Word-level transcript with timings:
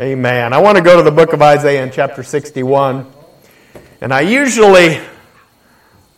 Amen. 0.00 0.54
I 0.54 0.58
want 0.60 0.78
to 0.78 0.82
go 0.82 0.96
to 0.96 1.02
the 1.02 1.14
book 1.14 1.34
of 1.34 1.42
Isaiah 1.42 1.82
in 1.82 1.90
chapter 1.92 2.22
61. 2.22 3.12
And 4.00 4.14
I 4.14 4.22
usually 4.22 4.98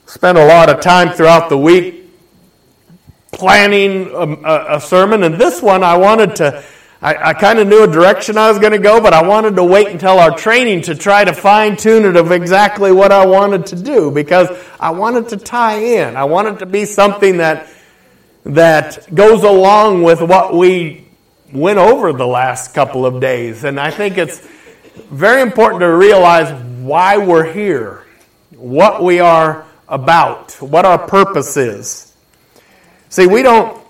spend 0.07 0.39
a 0.39 0.47
lot 0.47 0.69
of 0.69 0.81
time 0.81 1.09
throughout 1.11 1.49
the 1.49 1.59
week 1.59 2.09
planning 3.33 4.09
a, 4.15 4.77
a, 4.77 4.81
sermon. 4.81 5.25
And 5.25 5.35
this 5.35 5.61
one, 5.61 5.83
I 5.83 5.97
wanted 5.97 6.37
to, 6.37 6.63
I, 7.01 7.31
I 7.31 7.35
kind 7.35 7.59
of 7.59 7.67
knew 7.67 7.83
a 7.83 7.89
direction 7.89 8.39
I 8.39 8.51
was 8.51 8.61
going 8.61 8.71
to 8.71 8.79
go, 8.79 9.01
but 9.01 9.15
I 9.15 9.27
wanted 9.27 9.57
to 9.57 9.65
wait 9.65 9.89
until 9.89 10.21
our 10.21 10.39
training 10.39 10.83
to 10.83 10.95
try 10.95 11.25
to 11.25 11.33
fine 11.33 11.77
tune 11.77 12.05
it 12.05 12.15
of 12.15 12.31
exactly 12.31 12.93
what 12.93 13.11
I 13.11 13.27
wanted 13.27 13.67
to 13.67 13.83
do 13.83 14.13
because 14.13 14.47
I 14.79 14.91
wanted 14.91 15.31
to 15.31 15.39
tie 15.39 15.79
in. 15.79 16.15
I 16.17 16.23
wanted 16.23 16.61
to 16.61 16.67
be 16.67 16.85
something 16.85 17.39
that, 17.39 17.67
that 18.45 19.13
goes 19.13 19.43
along 19.43 20.05
with 20.05 20.23
what 20.23 20.55
we 20.55 21.09
went 21.53 21.79
over 21.79 22.13
the 22.13 22.27
last 22.27 22.75
couple 22.75 23.05
of 23.05 23.21
days. 23.21 23.65
And 23.65 23.79
I 23.79 23.91
think 23.91 24.19
it's 24.19 24.47
very 25.11 25.43
important 25.43 25.81
to 25.81 25.95
realize 25.95 26.53
why 26.83 27.19
we're 27.19 27.53
here, 27.53 28.05
what 28.57 29.03
we 29.03 29.21
are 29.21 29.67
about, 29.89 30.53
what 30.61 30.85
our 30.85 30.99
purpose 30.99 31.57
is. 31.57 32.15
See, 33.09 33.27
we 33.27 33.43
don't, 33.43 33.83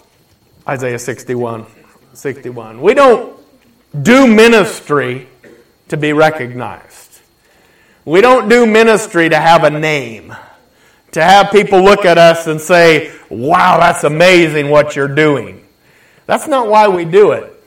Isaiah 0.68 0.98
61, 0.98 1.66
61, 2.12 2.80
we 2.80 2.94
don't 2.94 3.38
do 4.02 4.26
ministry 4.26 5.28
to 5.88 5.96
be 5.96 6.12
recognized. 6.12 7.20
We 8.04 8.20
don't 8.20 8.48
do 8.48 8.66
ministry 8.66 9.28
to 9.28 9.36
have 9.36 9.62
a 9.62 9.70
name, 9.70 10.34
to 11.12 11.22
have 11.22 11.52
people 11.52 11.82
look 11.82 12.04
at 12.04 12.18
us 12.18 12.48
and 12.48 12.60
say, 12.60 13.12
wow, 13.28 13.78
that's 13.78 14.02
amazing 14.02 14.70
what 14.70 14.96
you're 14.96 15.14
doing. 15.14 15.64
That's 16.26 16.48
not 16.48 16.68
why 16.68 16.88
we 16.88 17.04
do 17.04 17.32
it. 17.32 17.61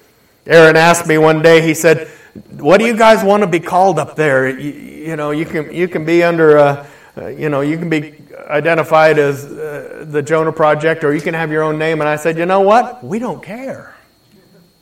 Aaron 0.45 0.75
asked 0.75 1.07
me 1.07 1.17
one 1.17 1.41
day, 1.41 1.61
he 1.61 1.73
said, 1.73 2.07
What 2.51 2.77
do 2.77 2.85
you 2.85 2.95
guys 2.95 3.23
want 3.23 3.41
to 3.41 3.47
be 3.47 3.59
called 3.59 3.99
up 3.99 4.15
there? 4.15 4.47
You, 4.47 4.71
you 4.71 5.15
know, 5.15 5.31
you 5.31 5.45
can, 5.45 5.73
you 5.73 5.87
can 5.87 6.05
be 6.05 6.23
under, 6.23 6.57
uh, 6.57 6.87
uh, 7.17 7.27
you 7.27 7.49
know, 7.49 7.61
you 7.61 7.77
can 7.77 7.89
be 7.89 8.15
identified 8.47 9.17
as 9.17 9.45
uh, 9.45 10.05
the 10.07 10.21
Jonah 10.21 10.51
Project 10.51 11.03
or 11.03 11.13
you 11.13 11.21
can 11.21 11.33
have 11.33 11.51
your 11.51 11.63
own 11.63 11.79
name. 11.79 12.01
And 12.01 12.09
I 12.09 12.15
said, 12.15 12.37
You 12.37 12.45
know 12.45 12.61
what? 12.61 13.03
We 13.03 13.19
don't 13.19 13.41
care. 13.41 13.95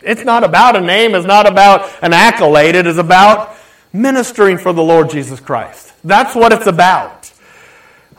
It's 0.02 0.26
not 0.26 0.44
about 0.44 0.76
a 0.76 0.82
name, 0.82 1.16
it's 1.16 1.26
not 1.26 1.48
about 1.48 1.90
an 2.02 2.12
accolade, 2.12 2.76
it 2.76 2.86
is 2.86 2.98
about 2.98 3.56
ministering 3.94 4.58
for 4.58 4.74
the 4.74 4.84
Lord 4.84 5.10
Jesus 5.10 5.40
Christ. 5.40 5.94
That's 6.04 6.36
what 6.36 6.52
it's 6.52 6.68
about. 6.68 7.23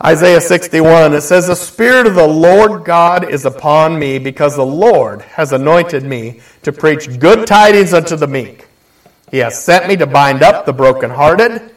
Isaiah 0.03 0.41
61, 0.41 1.15
it 1.15 1.21
says, 1.21 1.47
The 1.47 1.55
Spirit 1.55 2.07
of 2.07 2.15
the 2.15 2.27
Lord 2.27 2.85
God 2.85 3.31
is 3.31 3.45
upon 3.45 3.99
me 3.99 4.19
because 4.19 4.57
the 4.57 4.67
Lord 4.67 5.23
has 5.23 5.53
anointed 5.53 6.03
me 6.03 6.41
to 6.63 6.73
preach 6.73 7.19
good 7.19 7.47
tidings 7.47 7.95
unto 7.95 8.17
the 8.17 8.27
meek. 8.27 8.67
He 9.31 9.39
has 9.39 9.63
sent 9.63 9.87
me 9.87 9.97
to 9.97 10.07
bind 10.07 10.43
up 10.43 10.67
the 10.67 10.73
brokenhearted, 10.73 11.71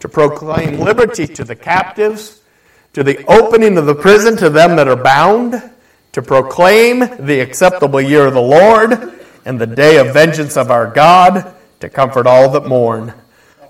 to 0.00 0.08
proclaim 0.08 0.78
liberty 0.78 1.26
to 1.26 1.44
the 1.44 1.56
captives, 1.56 2.40
to 2.94 3.02
the 3.02 3.24
opening 3.26 3.76
of 3.76 3.86
the 3.86 3.94
prison 3.94 4.36
to 4.38 4.48
them 4.48 4.76
that 4.76 4.88
are 4.88 4.96
bound, 4.96 5.62
to 6.12 6.22
proclaim 6.22 7.00
the 7.00 7.40
acceptable 7.40 8.00
year 8.00 8.26
of 8.26 8.34
the 8.34 8.40
Lord 8.40 9.14
and 9.44 9.60
the 9.60 9.66
day 9.66 9.98
of 9.98 10.14
vengeance 10.14 10.56
of 10.56 10.70
our 10.70 10.86
God, 10.90 11.54
to 11.80 11.88
comfort 11.88 12.26
all 12.26 12.50
that 12.50 12.66
mourn 12.66 13.14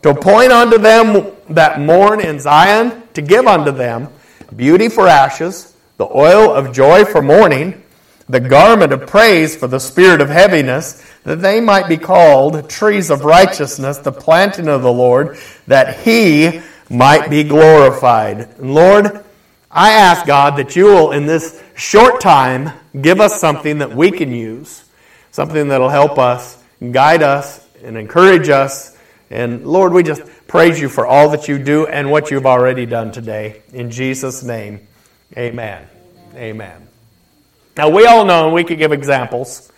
to 0.02 0.10
appoint 0.10 0.52
unto 0.52 0.78
them 0.78 1.32
that 1.50 1.80
mourn 1.80 2.20
in 2.20 2.40
Zion, 2.40 3.01
to 3.14 3.22
give 3.22 3.46
unto 3.46 3.70
them 3.70 4.08
beauty 4.54 4.88
for 4.88 5.08
ashes, 5.08 5.74
the 5.96 6.06
oil 6.06 6.52
of 6.52 6.72
joy 6.72 7.04
for 7.04 7.22
mourning, 7.22 7.82
the 8.28 8.40
garment 8.40 8.92
of 8.92 9.06
praise 9.06 9.56
for 9.56 9.66
the 9.66 9.80
spirit 9.80 10.20
of 10.20 10.28
heaviness, 10.28 11.04
that 11.24 11.40
they 11.40 11.60
might 11.60 11.88
be 11.88 11.96
called 11.96 12.68
trees 12.68 13.10
of 13.10 13.24
righteousness, 13.24 13.98
the 13.98 14.12
planting 14.12 14.68
of 14.68 14.82
the 14.82 14.92
Lord, 14.92 15.38
that 15.66 16.00
he 16.00 16.60
might 16.90 17.30
be 17.30 17.44
glorified. 17.44 18.58
Lord, 18.58 19.24
I 19.70 19.92
ask 19.92 20.26
God 20.26 20.56
that 20.56 20.76
you 20.76 20.86
will, 20.86 21.12
in 21.12 21.26
this 21.26 21.62
short 21.74 22.20
time, 22.20 22.70
give 23.00 23.20
us 23.20 23.40
something 23.40 23.78
that 23.78 23.94
we 23.94 24.10
can 24.10 24.32
use, 24.32 24.84
something 25.30 25.68
that 25.68 25.80
will 25.80 25.88
help 25.88 26.18
us, 26.18 26.62
guide 26.90 27.22
us, 27.22 27.66
and 27.82 27.96
encourage 27.96 28.48
us 28.48 28.92
and 29.32 29.66
Lord, 29.66 29.94
we 29.94 30.02
just 30.02 30.22
praise 30.52 30.78
you 30.78 30.86
for 30.86 31.06
all 31.06 31.30
that 31.30 31.48
you 31.48 31.58
do 31.58 31.86
and 31.86 32.10
what 32.10 32.30
you've 32.30 32.44
already 32.44 32.84
done 32.84 33.10
today. 33.10 33.62
In 33.72 33.90
Jesus' 33.90 34.42
name, 34.42 34.86
amen. 35.34 35.88
Amen. 36.34 36.88
Now, 37.74 37.88
we 37.88 38.04
all 38.04 38.26
know, 38.26 38.44
and 38.44 38.54
we 38.54 38.62
could 38.62 38.76
give 38.76 38.92
examples 38.92 39.72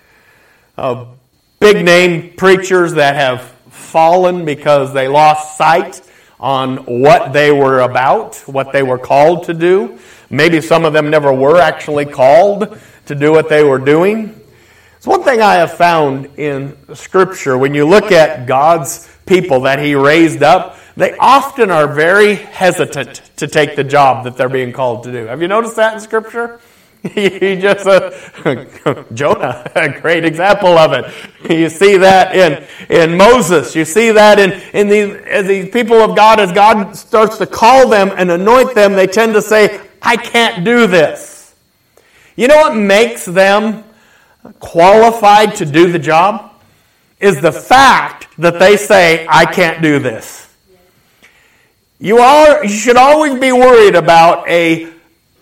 of 0.76 1.16
big 1.60 1.84
name 1.84 2.34
preachers 2.36 2.94
that 2.94 3.14
have 3.14 3.42
fallen 3.70 4.44
because 4.44 4.92
they 4.92 5.06
lost 5.06 5.56
sight 5.56 6.02
on 6.40 6.78
what 6.78 7.32
they 7.32 7.52
were 7.52 7.82
about, 7.82 8.34
what 8.46 8.72
they 8.72 8.82
were 8.82 8.98
called 8.98 9.44
to 9.44 9.54
do. 9.54 9.96
Maybe 10.28 10.60
some 10.60 10.84
of 10.84 10.92
them 10.92 11.08
never 11.08 11.32
were 11.32 11.60
actually 11.60 12.06
called 12.06 12.76
to 13.06 13.14
do 13.14 13.30
what 13.30 13.48
they 13.48 13.62
were 13.62 13.78
doing. 13.78 14.40
It's 14.96 15.06
one 15.06 15.22
thing 15.22 15.40
I 15.40 15.54
have 15.54 15.74
found 15.74 16.36
in 16.36 16.76
Scripture 16.96 17.56
when 17.56 17.74
you 17.74 17.86
look 17.86 18.10
at 18.10 18.46
God's 18.48 19.13
people 19.26 19.60
that 19.60 19.78
he 19.78 19.94
raised 19.94 20.42
up, 20.42 20.78
they 20.96 21.16
often 21.16 21.70
are 21.70 21.92
very 21.92 22.34
hesitant 22.34 23.22
to 23.36 23.46
take 23.48 23.76
the 23.76 23.84
job 23.84 24.24
that 24.24 24.36
they're 24.36 24.48
being 24.48 24.72
called 24.72 25.04
to 25.04 25.12
do. 25.12 25.26
Have 25.26 25.42
you 25.42 25.48
noticed 25.48 25.76
that 25.76 25.94
in 25.94 26.00
Scripture? 26.00 26.60
you 27.14 27.60
just 27.60 27.86
uh, 27.86 28.10
Jonah, 29.12 29.70
a 29.74 30.00
great 30.00 30.24
example 30.24 30.78
of 30.78 30.92
it. 30.92 31.50
You 31.50 31.68
see 31.68 31.98
that 31.98 32.34
in 32.34 32.64
in 32.88 33.18
Moses. 33.18 33.76
You 33.76 33.84
see 33.84 34.12
that 34.12 34.38
in 34.38 34.52
in 34.72 34.88
these 34.88 35.46
these 35.46 35.68
people 35.70 35.98
of 35.98 36.16
God. 36.16 36.40
As 36.40 36.50
God 36.52 36.96
starts 36.96 37.36
to 37.38 37.46
call 37.46 37.90
them 37.90 38.10
and 38.16 38.30
anoint 38.30 38.74
them, 38.74 38.94
they 38.94 39.06
tend 39.06 39.34
to 39.34 39.42
say, 39.42 39.80
"I 40.00 40.16
can't 40.16 40.64
do 40.64 40.86
this." 40.86 41.54
You 42.36 42.48
know 42.48 42.56
what 42.56 42.74
makes 42.74 43.26
them 43.26 43.84
qualified 44.58 45.56
to 45.56 45.66
do 45.66 45.92
the 45.92 45.98
job? 45.98 46.54
is 47.24 47.40
the 47.40 47.52
fact 47.52 48.23
that 48.38 48.58
they 48.58 48.76
say, 48.76 49.26
I 49.28 49.44
can't 49.44 49.82
do 49.82 49.98
this. 49.98 50.44
You, 51.98 52.18
are, 52.18 52.64
you 52.64 52.70
should 52.70 52.96
always 52.96 53.38
be 53.40 53.52
worried 53.52 53.94
about 53.94 54.48
a 54.48 54.92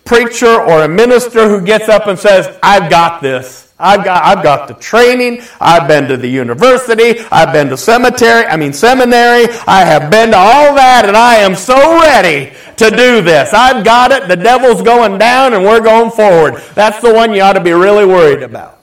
preacher 0.05 0.61
or 0.61 0.83
a 0.83 0.87
minister 0.87 1.49
who 1.49 1.65
gets 1.65 1.89
up 1.89 2.07
and 2.07 2.17
says, 2.17 2.57
I've 2.61 2.89
got 2.89 3.21
this. 3.21 3.73
I've 3.79 4.05
got, 4.05 4.23
I've 4.23 4.43
got 4.43 4.67
the 4.67 4.75
training. 4.75 5.41
I've 5.59 5.87
been 5.87 6.07
to 6.07 6.15
the 6.15 6.27
university. 6.27 7.19
I've 7.31 7.51
been 7.51 7.69
to 7.69 7.77
cemetery. 7.77 8.45
I 8.45 8.55
mean, 8.55 8.71
seminary. 8.71 9.47
I 9.67 9.83
have 9.83 10.09
been 10.11 10.31
to 10.31 10.37
all 10.37 10.75
that 10.75 11.05
and 11.05 11.17
I 11.17 11.35
am 11.37 11.55
so 11.55 11.99
ready 11.99 12.53
to 12.77 12.89
do 12.89 13.21
this. 13.21 13.53
I've 13.53 13.83
got 13.83 14.11
it. 14.11 14.27
The 14.27 14.35
devil's 14.35 14.81
going 14.81 15.17
down 15.17 15.53
and 15.53 15.63
we're 15.63 15.81
going 15.81 16.11
forward. 16.11 16.61
That's 16.75 17.01
the 17.01 17.13
one 17.13 17.33
you 17.33 17.41
ought 17.41 17.53
to 17.53 17.63
be 17.63 17.73
really 17.73 18.05
worried 18.05 18.43
about. 18.43 18.82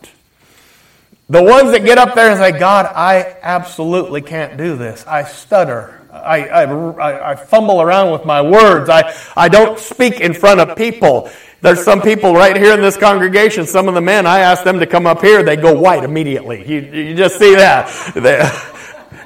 The 1.31 1.41
ones 1.41 1.71
that 1.71 1.85
get 1.85 1.97
up 1.97 2.17
there 2.17 2.29
and 2.29 2.39
say, 2.39 2.59
God, 2.59 2.87
I 2.87 3.37
absolutely 3.41 4.21
can't 4.21 4.57
do 4.57 4.77
this. 4.77 5.07
I 5.07 5.23
stutter. 5.23 6.05
I, 6.13 6.49
I, 6.49 7.31
I, 7.31 7.37
fumble 7.37 7.81
around 7.81 8.11
with 8.11 8.25
my 8.25 8.43
words. 8.43 8.91
I, 8.91 9.15
I 9.37 9.49
don't 9.49 9.79
speak 9.79 10.21
in 10.21 10.35
front 10.35 10.59
of 10.59 10.77
people. 10.77 11.31
There's 11.61 11.85
some 11.85 12.03
people 12.03 12.35
right 12.35 12.57
here 12.57 12.75
in 12.75 12.81
this 12.81 12.97
congregation, 12.97 13.65
some 13.67 13.87
of 13.87 13.95
the 13.95 14.01
men, 14.01 14.27
I 14.27 14.41
ask 14.41 14.65
them 14.65 14.81
to 14.81 14.87
come 14.87 15.07
up 15.07 15.21
here, 15.21 15.45
they 15.45 15.55
go 15.55 15.79
white 15.79 16.03
immediately. 16.03 16.69
You, 16.69 16.81
you 16.81 17.15
just 17.15 17.39
see 17.39 17.55
that. 17.55 17.87
They, 18.15 18.51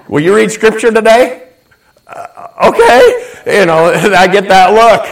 will 0.07 0.21
you 0.21 0.37
read 0.37 0.51
scripture 0.51 0.93
today? 0.93 1.49
Uh, 2.07 2.69
okay. 2.69 3.61
You 3.61 3.65
know, 3.65 3.87
I 3.87 4.27
get 4.27 4.47
that 4.49 4.75
look. 4.75 5.07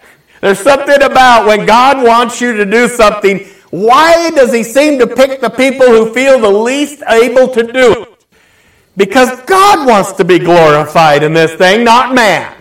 There's 0.40 0.60
something 0.60 1.02
about 1.02 1.46
when 1.46 1.66
God 1.66 2.04
wants 2.04 2.40
you 2.40 2.52
to 2.58 2.64
do 2.64 2.86
something, 2.86 3.44
why 3.74 4.30
does 4.30 4.52
he 4.52 4.62
seem 4.62 5.00
to 5.00 5.06
pick 5.08 5.40
the 5.40 5.50
people 5.50 5.88
who 5.88 6.14
feel 6.14 6.38
the 6.38 6.48
least 6.48 7.02
able 7.08 7.48
to 7.48 7.64
do 7.64 8.02
it? 8.02 8.26
Because 8.96 9.40
God 9.46 9.88
wants 9.88 10.12
to 10.12 10.24
be 10.24 10.38
glorified 10.38 11.24
in 11.24 11.32
this 11.32 11.54
thing, 11.54 11.82
not 11.82 12.14
man. 12.14 12.54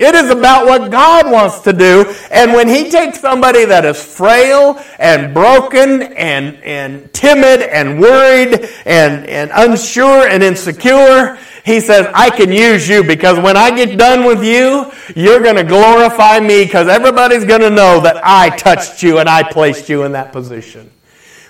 It 0.00 0.14
is 0.14 0.30
about 0.30 0.64
what 0.64 0.90
God 0.90 1.30
wants 1.30 1.60
to 1.60 1.74
do. 1.74 2.10
And 2.30 2.54
when 2.54 2.68
He 2.68 2.90
takes 2.90 3.20
somebody 3.20 3.66
that 3.66 3.84
is 3.84 4.02
frail 4.02 4.82
and 4.98 5.34
broken 5.34 6.02
and, 6.02 6.56
and 6.64 7.12
timid 7.12 7.60
and 7.60 8.00
worried 8.00 8.66
and, 8.86 9.26
and 9.26 9.50
unsure 9.52 10.26
and 10.26 10.42
insecure, 10.42 11.38
He 11.66 11.80
says, 11.80 12.10
I 12.14 12.30
can 12.30 12.50
use 12.50 12.88
you 12.88 13.04
because 13.04 13.38
when 13.38 13.58
I 13.58 13.76
get 13.76 13.98
done 13.98 14.24
with 14.24 14.42
you, 14.42 14.90
you're 15.14 15.42
going 15.42 15.56
to 15.56 15.64
glorify 15.64 16.40
me 16.40 16.64
because 16.64 16.88
everybody's 16.88 17.44
going 17.44 17.60
to 17.60 17.68
know 17.68 18.00
that 18.00 18.22
I 18.24 18.56
touched 18.56 19.02
you 19.02 19.18
and 19.18 19.28
I 19.28 19.42
placed 19.42 19.90
you 19.90 20.04
in 20.04 20.12
that 20.12 20.32
position. 20.32 20.90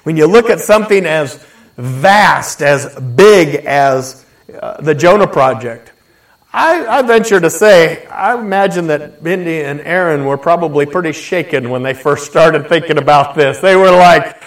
When 0.03 0.17
you 0.17 0.27
look 0.27 0.51
at 0.51 0.59
something 0.59 1.07
as 1.07 1.37
vast, 1.77 2.63
as 2.63 2.99
big 2.99 3.65
as 3.65 4.27
uh, 4.61 4.81
the 4.81 4.95
Jonah 4.97 5.29
Project, 5.29 5.90
I, 6.53 6.99
I, 6.99 7.03
venture 7.03 7.39
to 7.39 7.49
say, 7.49 8.07
I 8.07 8.37
imagine 8.37 8.89
that 8.89 9.23
Bindi 9.23 9.63
and 9.63 9.81
Aaron 9.81 10.25
were 10.25 10.37
probably 10.37 10.85
pretty 10.85 11.13
shaken 11.13 11.71
when 11.71 11.85
they 11.85 11.95
first 11.95 12.29
started 12.29 12.69
thinking 12.69 12.99
about 12.99 13.37
this. 13.37 13.61
They 13.61 13.77
were 13.77 13.93
like, 13.93 14.43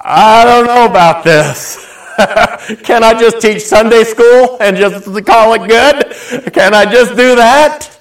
I 0.00 0.44
don't 0.44 0.66
know 0.66 0.86
about 0.86 1.24
this. 1.24 1.76
Can 2.84 3.04
I 3.04 3.12
just 3.20 3.42
teach 3.42 3.62
Sunday 3.62 4.04
school 4.04 4.56
and 4.60 4.78
just 4.78 5.04
call 5.26 5.52
it 5.52 5.68
good? 5.68 6.52
Can 6.54 6.72
I 6.72 6.90
just 6.90 7.10
do 7.10 7.36
that? 7.36 7.98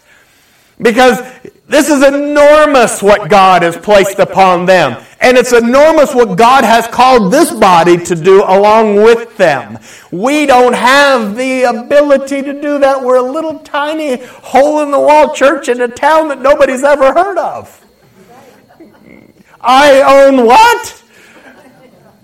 Because 0.82 1.20
this 1.68 1.90
is 1.90 2.04
enormous 2.04 3.02
what 3.04 3.30
God 3.30 3.64
has 3.64 3.76
placed 3.76 4.20
upon 4.20 4.66
them. 4.66 5.05
And 5.22 5.38
it's 5.38 5.54
enormous 5.54 6.14
what 6.14 6.38
God 6.38 6.64
has 6.64 6.88
called 6.88 7.32
this 7.32 7.52
body 7.52 7.98
to 7.98 8.16
do 8.16 8.44
along 8.44 8.96
with 8.96 9.38
them. 9.38 9.80
We 10.12 10.46
don't 10.46 10.74
have 10.74 11.36
the 11.36 11.64
ability 11.64 12.42
to 12.42 12.62
do 12.62 12.80
that. 12.80 13.02
We're 13.02 13.18
a 13.18 13.32
little 13.32 13.60
tiny 13.60 14.18
hole 14.18 14.82
in 14.82 14.92
the 14.92 15.00
wall 15.00 15.34
church 15.34 15.70
in 15.70 15.82
a 15.82 15.88
town 15.88 16.28
that 16.30 16.42
nobody's 16.42 16.84
ever 16.84 17.14
heard 17.14 17.38
of. 17.38 17.82
Ione 19.62 20.46
what? 20.46 20.90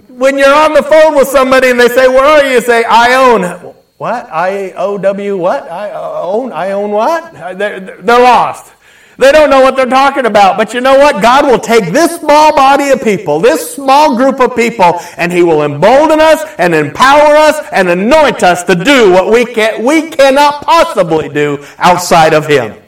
When 0.09 0.37
you're 0.37 0.53
on 0.53 0.73
the 0.73 0.83
phone 0.83 1.15
with 1.15 1.29
somebody 1.29 1.71
and 1.71 1.79
they 1.79 1.87
say, 1.87 2.07
Where 2.07 2.23
are 2.23 2.45
you? 2.45 2.55
You 2.55 2.61
say, 2.61 2.83
Ione. 2.83 3.73
What? 3.97 4.27
I 4.31 4.71
O 4.73 4.97
W 4.97 5.37
what? 5.37 5.69
Ione? 5.69 6.51
I 6.51 6.71
own 6.71 6.91
what? 6.91 7.33
They're, 7.57 7.79
they're 7.79 8.19
lost. 8.19 8.73
They 9.21 9.31
don't 9.31 9.51
know 9.51 9.61
what 9.61 9.75
they're 9.75 9.85
talking 9.85 10.25
about. 10.25 10.57
But 10.57 10.73
you 10.73 10.81
know 10.81 10.97
what? 10.97 11.21
God 11.21 11.45
will 11.45 11.59
take 11.59 11.93
this 11.93 12.19
small 12.19 12.55
body 12.55 12.89
of 12.89 13.03
people, 13.03 13.39
this 13.39 13.75
small 13.75 14.17
group 14.17 14.39
of 14.39 14.55
people, 14.55 14.99
and 15.15 15.31
He 15.31 15.43
will 15.43 15.61
embolden 15.61 16.19
us 16.19 16.43
and 16.57 16.73
empower 16.73 17.35
us 17.35 17.63
and 17.71 17.87
anoint 17.87 18.41
us 18.41 18.63
to 18.63 18.73
do 18.73 19.11
what 19.11 19.31
we, 19.31 19.45
can, 19.45 19.85
we 19.85 20.09
cannot 20.09 20.63
possibly 20.63 21.29
do 21.29 21.63
outside 21.77 22.33
of 22.33 22.47
Him. 22.47 22.81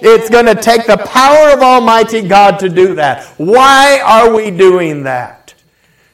It's 0.00 0.30
going 0.30 0.46
to 0.46 0.54
take 0.54 0.86
the 0.86 0.96
power 0.96 1.50
of 1.50 1.60
Almighty 1.60 2.22
God 2.22 2.60
to 2.60 2.68
do 2.68 2.94
that. 2.94 3.24
Why 3.36 4.00
are 4.04 4.32
we 4.32 4.52
doing 4.52 5.02
that? 5.02 5.54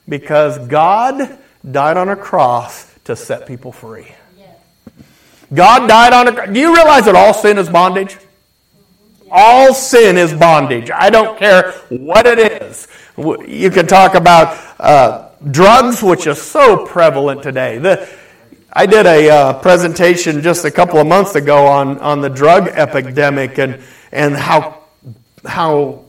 Because 0.08 0.58
God 0.68 1.38
died 1.70 1.98
on 1.98 2.08
a 2.08 2.16
cross 2.16 2.90
to 3.04 3.14
set 3.14 3.46
people 3.46 3.72
free. 3.72 4.06
God 5.52 5.86
died 5.86 6.14
on 6.14 6.28
a. 6.28 6.50
Do 6.50 6.58
you 6.58 6.74
realize 6.74 7.04
that 7.04 7.14
all 7.14 7.34
sin 7.34 7.58
is 7.58 7.68
bondage? 7.68 8.16
All 9.30 9.74
sin 9.74 10.16
is 10.16 10.32
bondage. 10.32 10.90
I 10.90 11.10
don't 11.10 11.38
care 11.38 11.72
what 11.88 12.26
it 12.26 12.62
is. 12.62 12.88
You 13.16 13.70
can 13.70 13.86
talk 13.86 14.14
about 14.14 14.58
uh, 14.78 15.28
drugs, 15.50 16.02
which 16.02 16.26
is 16.26 16.40
so 16.40 16.86
prevalent 16.86 17.42
today. 17.42 17.78
The, 17.78 18.08
I 18.72 18.86
did 18.86 19.06
a 19.06 19.30
uh, 19.30 19.52
presentation 19.60 20.42
just 20.42 20.64
a 20.64 20.70
couple 20.70 20.98
of 20.98 21.06
months 21.06 21.34
ago 21.34 21.66
on, 21.66 21.98
on 21.98 22.20
the 22.20 22.28
drug 22.28 22.68
epidemic 22.68 23.58
and, 23.58 23.80
and 24.12 24.34
how, 24.34 24.82
how 25.44 26.04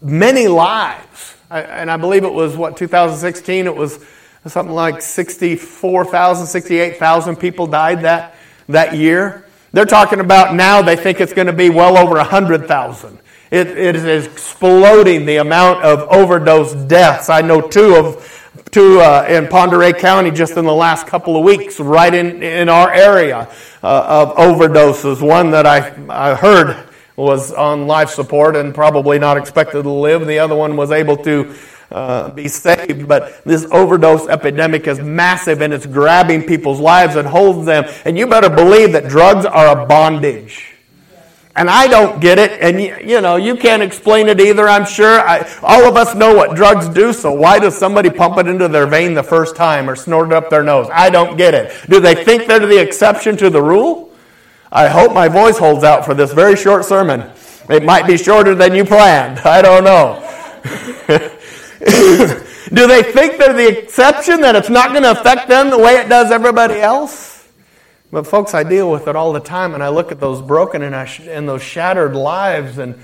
many 0.00 0.46
lives, 0.46 1.34
and 1.50 1.90
I 1.90 1.96
believe 1.96 2.24
it 2.24 2.32
was, 2.32 2.56
what, 2.56 2.76
2016, 2.76 3.66
it 3.66 3.74
was 3.74 4.04
something 4.46 4.74
like 4.74 5.00
64,000, 5.00 6.46
68,000 6.46 7.36
people 7.36 7.66
died 7.66 8.02
that, 8.02 8.34
that 8.68 8.94
year. 8.94 9.46
They're 9.72 9.86
talking 9.86 10.20
about 10.20 10.54
now 10.54 10.82
they 10.82 10.96
think 10.96 11.20
it's 11.20 11.32
going 11.32 11.46
to 11.46 11.52
be 11.52 11.70
well 11.70 11.96
over 11.96 12.16
100,000. 12.16 13.18
It, 13.50 13.66
it 13.66 13.96
is 13.96 14.26
exploding 14.26 15.26
the 15.26 15.36
amount 15.36 15.82
of 15.82 16.00
overdose 16.10 16.74
deaths. 16.74 17.28
I 17.28 17.40
know 17.40 17.60
two 17.60 17.96
of 17.96 18.28
two 18.70 19.00
uh, 19.00 19.26
in 19.28 19.46
Oreille 19.52 19.92
County 19.92 20.30
just 20.30 20.56
in 20.56 20.64
the 20.64 20.74
last 20.74 21.06
couple 21.06 21.36
of 21.36 21.44
weeks, 21.44 21.80
right 21.80 22.12
in, 22.12 22.42
in 22.42 22.68
our 22.68 22.92
area 22.92 23.48
uh, 23.82 24.26
of 24.26 24.36
overdoses. 24.36 25.26
One 25.26 25.50
that 25.50 25.66
I, 25.66 25.92
I 26.08 26.34
heard 26.34 26.88
was 27.16 27.52
on 27.52 27.86
life 27.86 28.10
support 28.10 28.56
and 28.56 28.74
probably 28.74 29.18
not 29.18 29.36
expected 29.36 29.82
to 29.82 29.90
live. 29.90 30.26
The 30.26 30.38
other 30.38 30.56
one 30.56 30.76
was 30.76 30.90
able 30.90 31.16
to 31.18 31.54
uh, 31.92 32.30
be 32.30 32.48
saved. 32.48 33.06
But 33.06 33.44
this 33.44 33.66
overdose 33.70 34.28
epidemic 34.28 34.86
is 34.86 35.00
massive 35.00 35.60
and 35.60 35.72
it's 35.72 35.86
grabbing 35.86 36.44
people's 36.44 36.80
lives 36.80 37.16
and 37.16 37.28
holds 37.28 37.66
them. 37.66 37.84
And 38.04 38.18
you 38.18 38.26
better 38.26 38.50
believe 38.50 38.92
that 38.92 39.08
drugs 39.08 39.44
are 39.44 39.78
a 39.78 39.86
bondage. 39.86 40.72
And 41.54 41.68
I 41.68 41.86
don't 41.86 42.18
get 42.18 42.38
it, 42.38 42.62
and 42.62 42.80
you, 42.80 42.96
you 43.04 43.20
know, 43.20 43.36
you 43.36 43.56
can't 43.56 43.82
explain 43.82 44.28
it 44.28 44.40
either, 44.40 44.66
I'm 44.66 44.86
sure. 44.86 45.20
I, 45.20 45.46
all 45.62 45.84
of 45.84 45.96
us 45.96 46.14
know 46.14 46.34
what 46.34 46.56
drugs 46.56 46.88
do, 46.88 47.12
so 47.12 47.30
why 47.30 47.58
does 47.58 47.76
somebody 47.76 48.08
pump 48.08 48.38
it 48.38 48.46
into 48.46 48.68
their 48.68 48.86
vein 48.86 49.12
the 49.12 49.22
first 49.22 49.54
time 49.54 49.90
or 49.90 49.94
snort 49.94 50.28
it 50.28 50.32
up 50.32 50.48
their 50.48 50.62
nose? 50.62 50.88
I 50.90 51.10
don't 51.10 51.36
get 51.36 51.52
it. 51.52 51.74
Do 51.90 52.00
they 52.00 52.14
think 52.14 52.46
they're 52.46 52.66
the 52.66 52.80
exception 52.80 53.36
to 53.36 53.50
the 53.50 53.60
rule? 53.60 54.10
I 54.70 54.88
hope 54.88 55.12
my 55.12 55.28
voice 55.28 55.58
holds 55.58 55.84
out 55.84 56.06
for 56.06 56.14
this 56.14 56.32
very 56.32 56.56
short 56.56 56.86
sermon. 56.86 57.30
It 57.68 57.84
might 57.84 58.06
be 58.06 58.16
shorter 58.16 58.54
than 58.54 58.74
you 58.74 58.86
planned. 58.86 59.40
I 59.40 59.60
don't 59.60 59.84
know. 59.84 60.26
Do 62.72 62.86
they 62.86 63.02
think 63.02 63.38
they're 63.38 63.52
the 63.52 63.82
exception, 63.82 64.40
that 64.42 64.54
it's 64.54 64.70
not 64.70 64.90
going 64.90 65.02
to 65.02 65.10
affect 65.10 65.48
them 65.48 65.68
the 65.68 65.78
way 65.78 65.96
it 65.96 66.08
does 66.08 66.30
everybody 66.30 66.80
else? 66.80 67.48
But, 68.12 68.26
folks, 68.26 68.54
I 68.54 68.62
deal 68.62 68.90
with 68.90 69.08
it 69.08 69.16
all 69.16 69.32
the 69.32 69.40
time, 69.40 69.74
and 69.74 69.82
I 69.82 69.88
look 69.88 70.12
at 70.12 70.20
those 70.20 70.40
broken 70.40 70.82
and, 70.82 71.08
sh- 71.08 71.22
and 71.26 71.48
those 71.48 71.62
shattered 71.62 72.14
lives, 72.14 72.78
and 72.78 73.02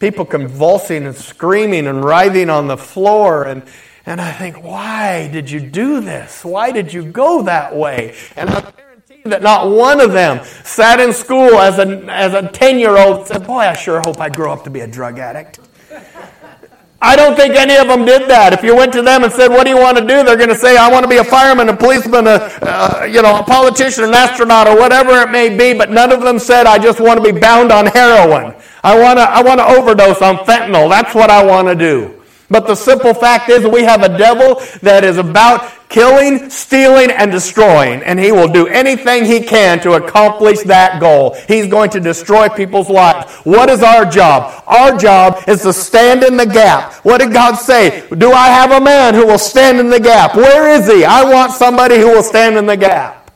people 0.00 0.24
convulsing 0.24 1.06
and 1.06 1.14
screaming 1.14 1.86
and 1.86 2.04
writhing 2.04 2.50
on 2.50 2.66
the 2.66 2.76
floor, 2.76 3.44
and, 3.44 3.62
and 4.06 4.20
I 4.20 4.32
think, 4.32 4.62
why 4.62 5.28
did 5.28 5.50
you 5.50 5.60
do 5.60 6.00
this? 6.00 6.44
Why 6.44 6.72
did 6.72 6.92
you 6.92 7.04
go 7.04 7.42
that 7.42 7.76
way? 7.76 8.16
And 8.34 8.50
I 8.50 8.60
guarantee 8.60 9.22
that 9.24 9.42
not 9.42 9.70
one 9.70 10.00
of 10.00 10.12
them 10.12 10.44
sat 10.64 10.98
in 10.98 11.12
school 11.12 11.58
as 11.58 11.78
a, 11.78 12.04
as 12.10 12.34
a 12.34 12.48
10 12.48 12.78
year 12.78 12.96
old 12.96 13.18
and 13.18 13.26
said, 13.28 13.46
Boy, 13.46 13.60
I 13.60 13.74
sure 13.74 14.00
hope 14.00 14.20
I 14.20 14.30
grow 14.30 14.52
up 14.52 14.64
to 14.64 14.70
be 14.70 14.80
a 14.80 14.86
drug 14.86 15.18
addict. 15.18 15.60
I 17.06 17.14
don't 17.14 17.36
think 17.36 17.54
any 17.54 17.76
of 17.76 17.86
them 17.86 18.04
did 18.04 18.28
that. 18.28 18.52
If 18.52 18.64
you 18.64 18.74
went 18.74 18.92
to 18.94 19.02
them 19.02 19.22
and 19.22 19.32
said, 19.32 19.48
"What 19.48 19.62
do 19.62 19.70
you 19.70 19.78
want 19.78 19.96
to 19.96 20.04
do?" 20.04 20.24
They're 20.24 20.36
going 20.36 20.48
to 20.48 20.58
say, 20.58 20.76
"I 20.76 20.90
want 20.90 21.04
to 21.04 21.08
be 21.08 21.18
a 21.18 21.24
fireman, 21.24 21.68
a 21.68 21.76
policeman, 21.76 22.26
a 22.26 22.50
uh, 22.62 23.04
you 23.08 23.22
know, 23.22 23.38
a 23.38 23.44
politician, 23.44 24.02
an 24.02 24.12
astronaut, 24.12 24.66
or 24.66 24.76
whatever 24.76 25.20
it 25.22 25.30
may 25.30 25.56
be." 25.56 25.72
But 25.72 25.92
none 25.92 26.10
of 26.10 26.20
them 26.22 26.40
said, 26.40 26.66
"I 26.66 26.78
just 26.78 26.98
want 26.98 27.22
to 27.22 27.32
be 27.32 27.38
bound 27.38 27.70
on 27.70 27.86
heroin. 27.86 28.54
I 28.82 28.98
want 28.98 29.20
to 29.20 29.22
I 29.22 29.40
want 29.40 29.60
to 29.60 29.66
overdose 29.66 30.20
on 30.20 30.38
fentanyl. 30.38 30.90
That's 30.90 31.14
what 31.14 31.30
I 31.30 31.44
want 31.44 31.68
to 31.68 31.76
do." 31.76 32.12
But 32.50 32.66
the 32.66 32.74
simple 32.74 33.14
fact 33.14 33.50
is, 33.50 33.64
we 33.66 33.82
have 33.82 34.02
a 34.02 34.18
devil 34.18 34.60
that 34.82 35.04
is 35.04 35.16
about 35.16 35.62
killing, 35.88 36.50
stealing, 36.50 37.10
and 37.10 37.30
destroying. 37.30 38.02
And 38.02 38.18
he 38.18 38.32
will 38.32 38.48
do 38.48 38.66
anything 38.66 39.24
he 39.24 39.40
can 39.40 39.80
to 39.80 39.92
accomplish 39.92 40.60
that 40.62 41.00
goal. 41.00 41.36
He's 41.48 41.68
going 41.68 41.90
to 41.90 42.00
destroy 42.00 42.48
people's 42.48 42.90
lives. 42.90 43.32
What 43.44 43.68
is 43.70 43.82
our 43.82 44.04
job? 44.04 44.62
Our 44.66 44.96
job 44.96 45.42
is 45.48 45.62
to 45.62 45.72
stand 45.72 46.22
in 46.22 46.36
the 46.36 46.46
gap. 46.46 46.92
What 47.04 47.18
did 47.18 47.32
God 47.32 47.56
say? 47.56 48.06
Do 48.08 48.32
I 48.32 48.48
have 48.48 48.70
a 48.70 48.80
man 48.80 49.14
who 49.14 49.26
will 49.26 49.38
stand 49.38 49.78
in 49.78 49.90
the 49.90 50.00
gap? 50.00 50.34
Where 50.34 50.70
is 50.70 50.86
he? 50.86 51.04
I 51.04 51.24
want 51.24 51.52
somebody 51.52 51.98
who 51.98 52.08
will 52.08 52.22
stand 52.22 52.56
in 52.56 52.66
the 52.66 52.76
gap. 52.76 53.30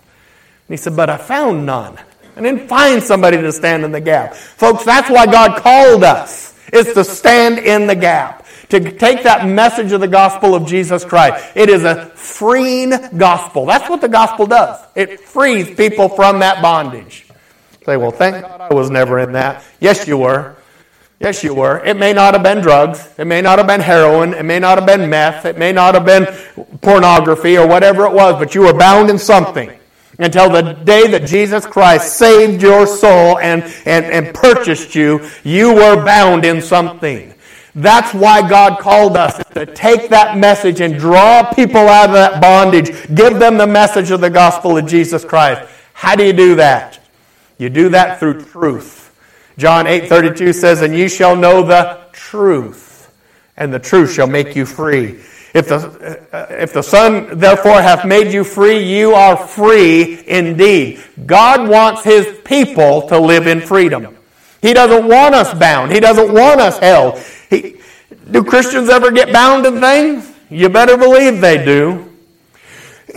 And 0.69 0.75
he 0.75 0.76
said, 0.76 0.97
But 0.97 1.11
I 1.11 1.16
found 1.16 1.66
none. 1.66 1.99
I 2.37 2.42
didn't 2.42 2.69
find 2.69 3.02
somebody 3.02 3.37
to 3.37 3.52
stand 3.52 3.85
in 3.85 3.92
the 3.92 4.00
gap. 4.00 4.35
Folks, 4.35 4.85
that's 4.85 5.11
why 5.11 5.26
God 5.26 5.61
called 5.61 6.04
us, 6.04 6.54
is 6.73 6.95
to 6.95 7.04
stand 7.04 7.59
in 7.59 7.87
the 7.87 7.95
gap 7.95 8.39
to 8.70 8.92
take 8.96 9.24
that 9.24 9.46
message 9.46 9.92
of 9.92 10.00
the 10.00 10.08
gospel 10.08 10.54
of 10.54 10.66
Jesus 10.66 11.04
Christ. 11.04 11.44
It 11.54 11.68
is 11.68 11.84
a 11.84 12.06
freeing 12.06 12.92
gospel. 13.16 13.66
That's 13.66 13.88
what 13.88 14.00
the 14.00 14.08
gospel 14.08 14.46
does. 14.46 14.80
It 14.94 15.20
frees 15.20 15.74
people 15.74 16.08
from 16.08 16.38
that 16.40 16.62
bondage. 16.62 17.26
Say, 17.84 17.96
well, 17.96 18.10
thank 18.10 18.40
God 18.40 18.60
I 18.60 18.74
was 18.74 18.90
never 18.90 19.18
in 19.18 19.32
that. 19.32 19.64
Yes, 19.80 20.06
you 20.06 20.18
were. 20.18 20.56
Yes, 21.18 21.44
you 21.44 21.54
were. 21.54 21.84
It 21.84 21.98
may 21.98 22.12
not 22.12 22.34
have 22.34 22.42
been 22.42 22.62
drugs. 22.62 23.12
It 23.18 23.26
may 23.26 23.42
not 23.42 23.58
have 23.58 23.66
been 23.66 23.80
heroin. 23.80 24.32
It 24.32 24.44
may 24.44 24.58
not 24.58 24.78
have 24.78 24.86
been 24.86 25.10
meth. 25.10 25.44
It 25.44 25.58
may 25.58 25.72
not 25.72 25.94
have 25.94 26.06
been 26.06 26.26
pornography 26.80 27.58
or 27.58 27.66
whatever 27.66 28.06
it 28.06 28.12
was, 28.12 28.38
but 28.38 28.54
you 28.54 28.62
were 28.62 28.72
bound 28.72 29.10
in 29.10 29.18
something 29.18 29.70
until 30.18 30.50
the 30.50 30.62
day 30.72 31.06
that 31.08 31.26
Jesus 31.26 31.66
Christ 31.66 32.16
saved 32.16 32.62
your 32.62 32.86
soul 32.86 33.38
and, 33.38 33.62
and, 33.84 34.04
and 34.06 34.34
purchased 34.34 34.94
you. 34.94 35.28
You 35.44 35.74
were 35.74 36.04
bound 36.04 36.44
in 36.44 36.62
something. 36.62 37.34
That's 37.74 38.12
why 38.12 38.48
God 38.48 38.80
called 38.80 39.16
us 39.16 39.42
to 39.54 39.66
take 39.66 40.10
that 40.10 40.36
message 40.36 40.80
and 40.80 40.98
draw 40.98 41.52
people 41.52 41.88
out 41.88 42.08
of 42.08 42.14
that 42.14 42.40
bondage, 42.40 42.90
give 43.14 43.38
them 43.38 43.58
the 43.58 43.66
message 43.66 44.10
of 44.10 44.20
the 44.20 44.30
gospel 44.30 44.76
of 44.76 44.86
Jesus 44.86 45.24
Christ. 45.24 45.70
How 45.92 46.16
do 46.16 46.24
you 46.24 46.32
do 46.32 46.56
that? 46.56 46.98
You 47.58 47.68
do 47.68 47.90
that 47.90 48.18
through 48.18 48.42
truth. 48.44 49.12
John 49.58 49.86
8:32 49.86 50.52
says, 50.52 50.80
"And 50.80 50.96
you 50.96 51.08
shall 51.08 51.36
know 51.36 51.62
the 51.62 51.98
truth, 52.12 53.10
and 53.56 53.72
the 53.72 53.78
truth 53.78 54.14
shall 54.14 54.26
make 54.26 54.56
you 54.56 54.64
free." 54.64 55.16
If 55.52 55.68
the, 55.68 56.20
uh, 56.32 56.46
if 56.50 56.72
the 56.72 56.82
Son 56.82 57.38
therefore 57.38 57.82
hath 57.82 58.04
made 58.04 58.32
you 58.32 58.44
free, 58.44 58.78
you 58.78 59.14
are 59.14 59.36
free 59.36 60.22
indeed. 60.26 61.00
God 61.26 61.68
wants 61.68 62.04
His 62.04 62.26
people 62.44 63.02
to 63.08 63.18
live 63.18 63.46
in 63.46 63.60
freedom. 63.60 64.16
He 64.62 64.72
doesn't 64.72 65.06
want 65.06 65.34
us 65.34 65.52
bound. 65.54 65.92
He 65.92 66.00
doesn't 66.00 66.32
want 66.32 66.60
us 66.60 66.78
held. 66.78 67.20
Do 68.30 68.44
Christians 68.44 68.88
ever 68.88 69.10
get 69.10 69.32
bound 69.32 69.66
in 69.66 69.80
things? 69.80 70.32
You 70.49 70.68
better 70.68 70.96
believe 70.96 71.40
they 71.40 71.64
do. 71.64 72.06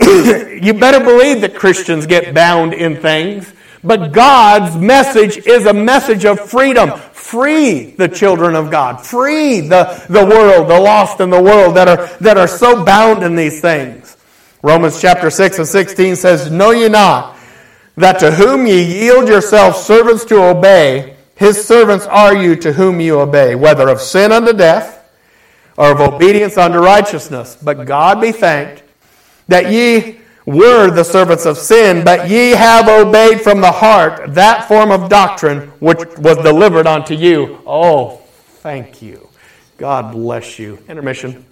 you 0.00 0.74
better 0.74 1.00
believe 1.00 1.40
that 1.42 1.54
Christians 1.54 2.06
get 2.06 2.34
bound 2.34 2.74
in 2.74 2.96
things. 2.96 3.52
But 3.82 4.12
God's 4.12 4.76
message 4.76 5.36
is 5.46 5.66
a 5.66 5.74
message 5.74 6.24
of 6.24 6.40
freedom. 6.40 6.98
Free 7.12 7.90
the 7.92 8.08
children 8.08 8.54
of 8.54 8.70
God. 8.70 9.04
Free 9.04 9.60
the, 9.60 10.04
the 10.08 10.24
world, 10.24 10.68
the 10.68 10.80
lost 10.80 11.20
in 11.20 11.30
the 11.30 11.42
world 11.42 11.76
that 11.76 11.88
are, 11.88 12.06
that 12.20 12.38
are 12.38 12.48
so 12.48 12.84
bound 12.84 13.22
in 13.22 13.36
these 13.36 13.60
things. 13.60 14.16
Romans 14.62 15.00
chapter 15.00 15.28
6 15.30 15.58
and 15.58 15.68
16 15.68 16.16
says, 16.16 16.50
Know 16.50 16.70
ye 16.70 16.88
not 16.88 17.36
that 17.96 18.18
to 18.20 18.30
whom 18.30 18.66
ye 18.66 18.82
yield 18.82 19.28
yourselves 19.28 19.78
servants 19.78 20.24
to 20.26 20.42
obey, 20.42 21.16
his 21.36 21.64
servants 21.64 22.06
are 22.06 22.34
you 22.34 22.56
to 22.56 22.72
whom 22.72 23.00
you 23.00 23.20
obey, 23.20 23.54
whether 23.54 23.88
of 23.88 24.00
sin 24.00 24.32
unto 24.32 24.52
death 24.52 24.93
or 25.76 25.92
of 25.92 26.00
obedience 26.00 26.56
unto 26.56 26.78
righteousness. 26.78 27.56
But 27.60 27.86
God 27.86 28.20
be 28.20 28.32
thanked 28.32 28.82
that 29.48 29.70
ye 29.70 30.20
were 30.46 30.90
the 30.90 31.04
servants 31.04 31.46
of 31.46 31.56
sin, 31.56 32.04
but 32.04 32.28
ye 32.28 32.50
have 32.50 32.88
obeyed 32.88 33.40
from 33.40 33.60
the 33.60 33.72
heart 33.72 34.34
that 34.34 34.68
form 34.68 34.90
of 34.90 35.08
doctrine 35.08 35.68
which 35.80 35.98
was 36.18 36.36
delivered 36.38 36.86
unto 36.86 37.14
you. 37.14 37.60
Oh, 37.66 38.22
thank 38.60 39.00
you. 39.00 39.28
God 39.76 40.12
bless 40.12 40.58
you. 40.58 40.78
Intermission. 40.88 41.44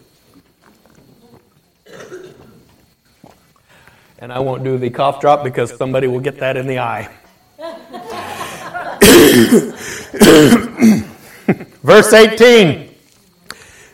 And 4.18 4.32
I 4.32 4.38
won't 4.38 4.62
do 4.62 4.78
the 4.78 4.90
cough 4.90 5.20
drop 5.20 5.42
because 5.42 5.76
somebody 5.76 6.06
will 6.06 6.20
get 6.20 6.38
that 6.38 6.56
in 6.56 6.68
the 6.68 6.78
eye. 6.78 7.10
Verse 11.82 12.12
18 12.12 12.91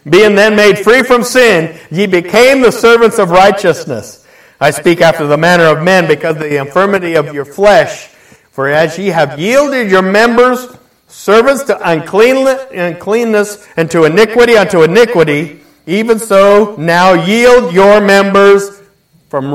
Being 0.05 0.35
then 0.35 0.57
made 0.57 0.79
free 0.79 1.03
from 1.03 1.23
sin, 1.23 1.79
ye 1.91 2.07
became 2.07 2.61
the 2.61 2.73
servants 2.73 3.19
of 3.19 3.31
righteousness. 3.31 4.27
I 4.61 4.71
speak 4.71 5.01
after 5.01 5.27
the 5.27 5.37
manner 5.37 5.65
of 5.65 5.83
men 5.83 6.07
because 6.07 6.37
of 6.37 6.43
the 6.43 6.57
infirmity 6.57 7.15
of 7.15 7.33
your 7.33 7.45
flesh. 7.45 8.09
For 8.51 8.69
as 8.69 8.99
ye 8.99 9.09
have 9.09 9.39
yielded 9.39 9.91
your 9.91 10.03
members 10.03 10.67
servants 11.07 11.65
to 11.65 11.91
uncleanness 11.91 13.67
and 13.77 13.91
to 13.91 14.05
iniquity 14.05 14.57
unto 14.57 14.83
iniquity, 14.83 15.61
even 15.87 16.19
so 16.19 16.77
now 16.77 17.15
yield 17.15 17.73
your 17.73 18.01
members 18.01 18.83
from 19.29 19.53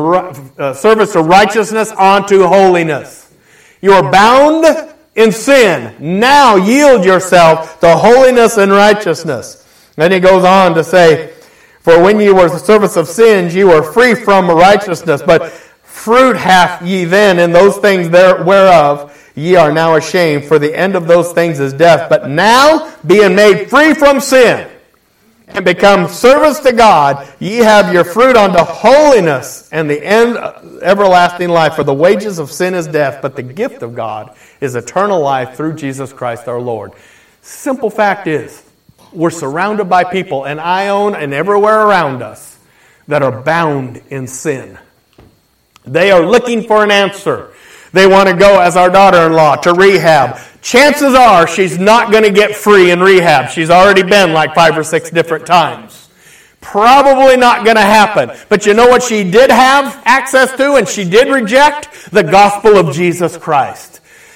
uh, 0.58 0.74
service 0.74 1.14
to 1.14 1.22
righteousness 1.22 1.92
unto 1.92 2.46
holiness. 2.46 3.34
You 3.82 3.94
are 3.94 4.12
bound 4.12 4.66
in 5.16 5.32
sin. 5.32 5.96
Now 6.00 6.56
yield 6.56 7.06
yourself 7.06 7.80
to 7.82 7.96
holiness 7.96 8.58
and 8.58 8.72
righteousness. 8.72 9.60
Then 9.96 10.12
he 10.12 10.20
goes 10.20 10.44
on 10.44 10.74
to 10.76 10.84
say, 10.84 11.34
For 11.80 12.02
when 12.02 12.20
ye 12.20 12.32
were 12.32 12.50
the 12.50 12.60
service 12.60 12.96
of 12.96 13.08
sins, 13.08 13.54
ye 13.54 13.64
were 13.64 13.84
free 13.84 14.16
from 14.16 14.50
righteousness. 14.50 15.22
But 15.22 15.52
fruit 15.52 16.36
hath 16.36 16.82
ye 16.82 17.06
then 17.06 17.40
in 17.40 17.52
those 17.52 17.78
things 17.78 18.10
there 18.10 18.44
whereof 18.44 19.10
ye 19.36 19.56
are 19.56 19.72
now 19.72 19.96
ashamed. 19.96 20.46
For 20.46 20.60
the 20.60 20.76
end 20.76 20.96
of 20.96 21.08
those 21.08 21.32
things 21.34 21.60
is 21.60 21.74
death. 21.74 22.10
But 22.10 22.30
now, 22.30 22.94
being 23.06 23.36
made 23.36 23.70
free 23.70 23.94
from 23.94 24.20
sin, 24.20 24.70
and 25.48 25.66
become 25.66 26.08
servants 26.08 26.60
to 26.62 26.74
God, 26.74 27.28
ye 27.40 27.58
have 27.58 27.94
your 27.94 28.04
fruit 28.04 28.36
unto 28.36 28.60
holiness 28.60 29.70
and 29.72 29.90
the 29.90 30.04
end 30.04 30.38
everlasting 30.82 31.50
life. 31.50 31.76
For 31.76 31.84
the 31.84 31.94
wages 31.94 32.40
of 32.40 32.52
sin 32.52 32.74
is 32.74 32.88
death, 32.88 33.22
but 33.22 33.36
the 33.36 33.44
gift 33.44 33.84
of 33.84 33.94
God 33.94 34.36
is 34.62 34.76
eternal 34.76 35.22
life 35.22 35.56
through 35.56 35.76
Jesus 35.76 36.12
Christ 36.12 36.48
our 36.48 36.60
Lord. 36.60 36.94
Simple 37.42 37.90
fact 37.90 38.26
is, 38.26 38.64
we're 39.13 39.29
surrounded 39.29 39.86
by 39.86 40.03
people, 40.03 40.46
and 40.46 40.60
Ione 40.60 41.15
and 41.15 41.34
everywhere 41.34 41.86
around 41.86 42.22
us, 42.22 42.58
that 43.08 43.22
are 43.22 43.41
bound 43.41 44.01
in 44.10 44.27
sin. 44.27 44.77
They 45.86 46.12
are 46.12 46.25
looking 46.25 46.63
for 46.63 46.84
an 46.84 46.91
answer. 46.91 47.53
They 47.91 48.08
want 48.08 48.29
to 48.29 48.36
go, 48.36 48.60
as 48.60 48.75
our 48.75 48.89
daughter 48.89 49.25
in 49.27 49.34
law, 49.34 49.55
to 49.58 49.74
rehab 49.74 50.39
chances 50.63 51.13
are 51.13 51.46
she's 51.46 51.77
not 51.77 52.12
going 52.12 52.24
to 52.24 52.32
get 52.32 52.55
free 52.55 52.89
in 52.89 53.01
rehab. 53.01 53.51
She's 53.51 53.70
already 53.70 54.01
been 54.01 54.34
like 54.34 54.55
five 54.55 54.75
or 54.77 54.84
six 54.84 55.12
different 55.12 55.46
times. 55.46 56.10
Probably 56.62 57.36
not 57.36 57.65
going 57.65 57.75
to 57.75 57.82
happen. 57.82 58.32
But 58.50 58.65
you 58.65 58.74
know 58.74 58.88
what 58.88 59.03
she 59.03 59.29
did 59.29 59.51
have 59.51 60.01
access 60.05 60.55
to 60.58 60.75
and 60.75 60.88
she 60.88 61.03
did 61.03 61.27
reject? 61.27 62.10
The 62.12 62.24
gospel 62.24 62.77
of 62.77 62.96
Jesus 62.96 63.38
Christ. 63.38 63.93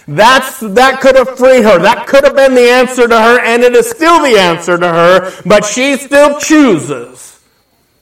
That's, 0.08 0.60
that 0.62 1.02
could 1.02 1.16
have 1.16 1.38
freed 1.38 1.64
her. 1.64 1.80
That 1.80 2.08
could 2.08 2.24
have 2.24 2.36
been 2.36 2.56
the 2.56 2.70
answer 2.70 3.08
to 3.08 3.22
her, 3.22 3.40
and 3.42 3.62
it 3.62 3.76
is 3.76 3.90
still 3.90 4.22
the 4.22 4.40
answer 4.40 4.78
to 4.78 4.88
her, 4.88 5.34
but 5.46 5.66
she 5.66 5.98
still 5.98 6.40
chooses 6.40 7.42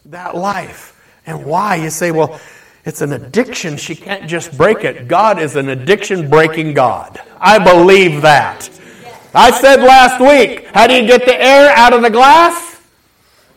that 0.06 0.36
life. 0.36 0.92
And 1.26 1.46
why? 1.46 1.76
You 1.78 1.90
say, 1.90 2.12
well, 2.12 2.40
it's 2.86 3.02
an 3.02 3.14
addiction. 3.14 3.78
She 3.78 3.96
can't 3.96 4.30
just 4.30 4.56
break 4.56 4.84
it. 4.84 5.08
God 5.08 5.40
is 5.40 5.56
an 5.56 5.70
addiction 5.70 6.30
breaking 6.30 6.76
God. 6.76 7.20
I 7.40 7.58
believe 7.58 8.22
that. 8.22 8.70
I 9.34 9.50
said 9.52 9.82
last 9.82 10.22
week, 10.22 10.68
how 10.68 10.86
do 10.86 10.94
you 10.94 11.08
get 11.08 11.26
the 11.26 11.42
air 11.42 11.72
out 11.76 11.94
of 11.94 12.04
the 12.04 12.12
glass? 12.12 12.75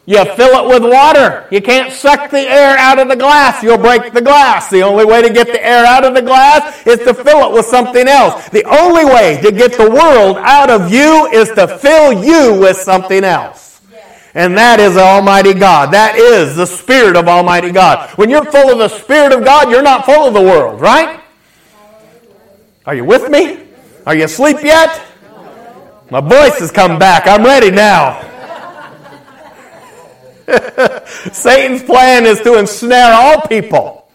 You 0.08 0.24
fill 0.36 0.64
it 0.64 0.68
with 0.68 0.90
water. 0.90 1.46
You 1.50 1.60
can't 1.60 1.92
suck 1.92 2.30
the 2.30 2.40
air 2.40 2.78
out 2.78 2.98
of 2.98 3.08
the 3.08 3.14
glass. 3.14 3.62
You'll 3.62 3.76
break 3.76 4.14
the 4.14 4.22
glass. 4.22 4.70
The 4.70 4.80
only 4.80 5.04
way 5.04 5.20
to 5.20 5.28
get 5.28 5.48
the 5.48 5.62
air 5.62 5.84
out 5.84 6.02
of 6.02 6.14
the 6.14 6.22
glass 6.22 6.86
is 6.86 7.00
to 7.00 7.12
fill 7.12 7.46
it 7.46 7.52
with 7.52 7.66
something 7.66 8.08
else. 8.08 8.48
The 8.48 8.64
only 8.64 9.04
way 9.04 9.38
to 9.42 9.52
get 9.52 9.76
the 9.76 9.90
world 9.90 10.38
out 10.38 10.70
of 10.70 10.90
you 10.90 11.26
is 11.26 11.50
to 11.50 11.68
fill 11.76 12.24
you 12.24 12.58
with 12.58 12.78
something 12.78 13.22
else. 13.22 13.82
And 14.32 14.56
that 14.56 14.80
is 14.80 14.96
Almighty 14.96 15.52
God. 15.52 15.92
That 15.92 16.16
is 16.16 16.56
the 16.56 16.64
Spirit 16.64 17.14
of 17.14 17.28
Almighty 17.28 17.70
God. 17.70 18.08
When 18.16 18.30
you're 18.30 18.46
full 18.46 18.72
of 18.72 18.78
the 18.78 18.88
Spirit 18.88 19.32
of 19.34 19.44
God, 19.44 19.70
you're 19.70 19.82
not 19.82 20.06
full 20.06 20.26
of 20.26 20.32
the 20.32 20.40
world, 20.40 20.80
right? 20.80 21.20
Are 22.86 22.94
you 22.94 23.04
with 23.04 23.28
me? 23.28 23.62
Are 24.06 24.14
you 24.14 24.24
asleep 24.24 24.56
yet? 24.62 25.02
My 26.10 26.22
voice 26.22 26.60
has 26.60 26.70
come 26.70 26.98
back. 26.98 27.26
I'm 27.26 27.44
ready 27.44 27.70
now. 27.70 28.27
Satan's 31.34 31.82
plan 31.82 32.26
is 32.26 32.40
to 32.40 32.58
ensnare 32.58 33.12
all 33.12 33.42
people. 33.42 34.10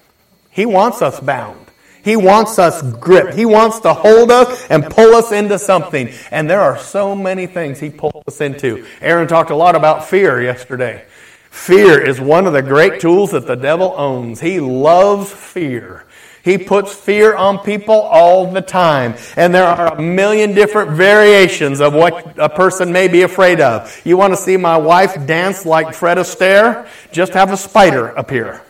He 0.52 0.66
wants 0.66 1.02
us 1.02 1.20
bound. 1.20 1.60
He 2.04 2.16
wants 2.18 2.60
us 2.60 2.82
gripped. 2.82 3.34
He 3.34 3.46
wants 3.46 3.80
to 3.82 3.94
hold 3.94 4.30
us 4.30 4.68
and 4.70 4.84
pull 4.84 5.16
us 5.16 5.32
into 5.32 5.58
something. 5.58 6.10
And 6.32 6.50
there 6.50 6.62
are 6.62 6.78
so 6.78 7.16
many 7.16 7.48
things 7.48 7.80
he 7.80 7.90
pulls 7.90 8.24
us 8.28 8.42
into. 8.42 8.86
Aaron 9.02 9.28
talked 9.28 9.52
a 9.52 9.56
lot 9.56 9.76
about 9.76 10.06
fear 10.06 10.42
yesterday. 10.42 11.06
Fear 11.50 12.02
is 12.02 12.20
one 12.20 12.46
of 12.46 12.54
the 12.54 12.62
great 12.62 13.00
tools 13.00 13.32
that 13.32 13.48
the 13.48 13.56
devil 13.56 13.94
owns. 13.96 14.42
He 14.42 14.60
loves 14.60 15.32
fear. 15.32 16.06
He 16.44 16.58
puts 16.58 16.94
fear 16.94 17.36
on 17.36 17.60
people 17.60 17.96
all 17.96 18.52
the 18.52 18.62
time. 18.62 19.16
And 19.38 19.56
there 19.56 19.66
are 19.66 19.96
a 19.96 20.02
million 20.02 20.54
different 20.54 20.92
variations 20.92 21.80
of 21.80 21.94
what 21.94 22.38
a 22.38 22.50
person 22.50 22.92
may 22.92 23.08
be 23.08 23.22
afraid 23.22 23.62
of. 23.62 24.02
You 24.04 24.18
want 24.18 24.34
to 24.34 24.38
see 24.38 24.58
my 24.58 24.76
wife 24.76 25.26
dance 25.26 25.66
like 25.66 25.96
Fred 25.96 26.18
Astaire? 26.18 26.86
Just 27.14 27.32
have 27.32 27.54
a 27.54 27.58
spider 27.58 28.10
appear. 28.10 28.62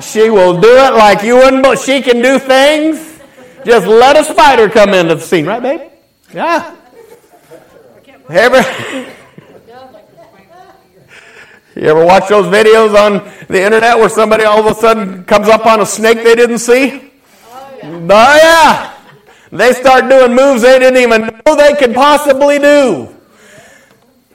She 0.00 0.30
will 0.30 0.58
do 0.58 0.70
it 0.70 0.94
like 0.94 1.22
you 1.22 1.36
wouldn't, 1.36 1.62
but 1.62 1.78
she 1.78 2.00
can 2.00 2.22
do 2.22 2.38
things. 2.38 3.20
Just 3.66 3.86
let 3.86 4.16
a 4.16 4.24
spider 4.24 4.70
come 4.70 4.94
into 4.94 5.16
the 5.16 5.20
scene, 5.20 5.44
right, 5.44 5.62
babe? 5.62 5.90
Yeah. 6.32 6.74
Ever, 8.30 8.56
you 11.76 11.88
ever 11.88 12.04
watch 12.04 12.28
those 12.28 12.46
videos 12.46 12.94
on 12.94 13.24
the 13.48 13.62
internet 13.64 13.98
where 13.98 14.08
somebody 14.08 14.44
all 14.44 14.60
of 14.60 14.66
a 14.66 14.80
sudden 14.80 15.24
comes 15.24 15.48
up 15.48 15.66
on 15.66 15.80
a 15.80 15.86
snake 15.86 16.18
they 16.18 16.34
didn't 16.34 16.58
see? 16.58 17.12
Oh, 17.46 17.78
yeah. 17.82 18.06
Oh, 18.10 18.36
yeah. 18.36 18.94
They 19.50 19.72
start 19.72 20.08
doing 20.08 20.34
moves 20.34 20.62
they 20.62 20.78
didn't 20.78 21.00
even 21.00 21.40
know 21.46 21.56
they 21.56 21.74
could 21.74 21.94
possibly 21.94 22.58
do. 22.58 23.14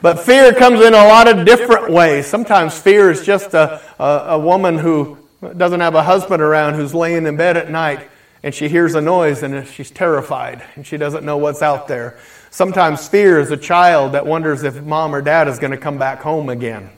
But 0.02 0.20
fear 0.20 0.54
comes 0.54 0.80
in 0.80 0.94
a 0.94 1.08
lot 1.08 1.28
of 1.28 1.46
different 1.46 1.90
ways. 1.90 2.26
Sometimes 2.26 2.80
fear 2.80 3.12
is 3.12 3.26
just 3.26 3.54
a, 3.54 3.82
a, 4.00 4.04
a 4.04 4.40
woman 4.40 4.78
who 4.78 5.18
doesn't 5.58 5.80
have 5.80 5.96
a 5.96 6.04
husband 6.04 6.42
around 6.42 6.76
who's 6.76 6.94
laying 6.94 7.26
in 7.26 7.36
bed 7.36 7.58
at 7.58 7.70
night 7.70 8.10
and 8.44 8.56
she 8.56 8.70
hears 8.70 8.96
a 8.96 9.02
noise 9.02 9.44
and 9.44 9.68
she's 9.68 9.92
terrified 9.92 10.64
and 10.76 10.88
she 10.88 10.96
doesn't 10.96 11.26
know 11.26 11.38
what's 11.38 11.62
out 11.62 11.88
there. 11.88 12.18
Sometimes 12.50 13.08
fear 13.08 13.40
is 13.40 13.52
a 13.52 13.58
child 13.58 14.14
that 14.14 14.26
wonders 14.26 14.64
if 14.64 14.82
mom 14.84 15.14
or 15.14 15.22
dad 15.22 15.48
is 15.48 15.60
going 15.60 15.72
to 15.72 15.78
come 15.78 15.98
back 15.98 16.22
home 16.22 16.50
again. 16.50 16.90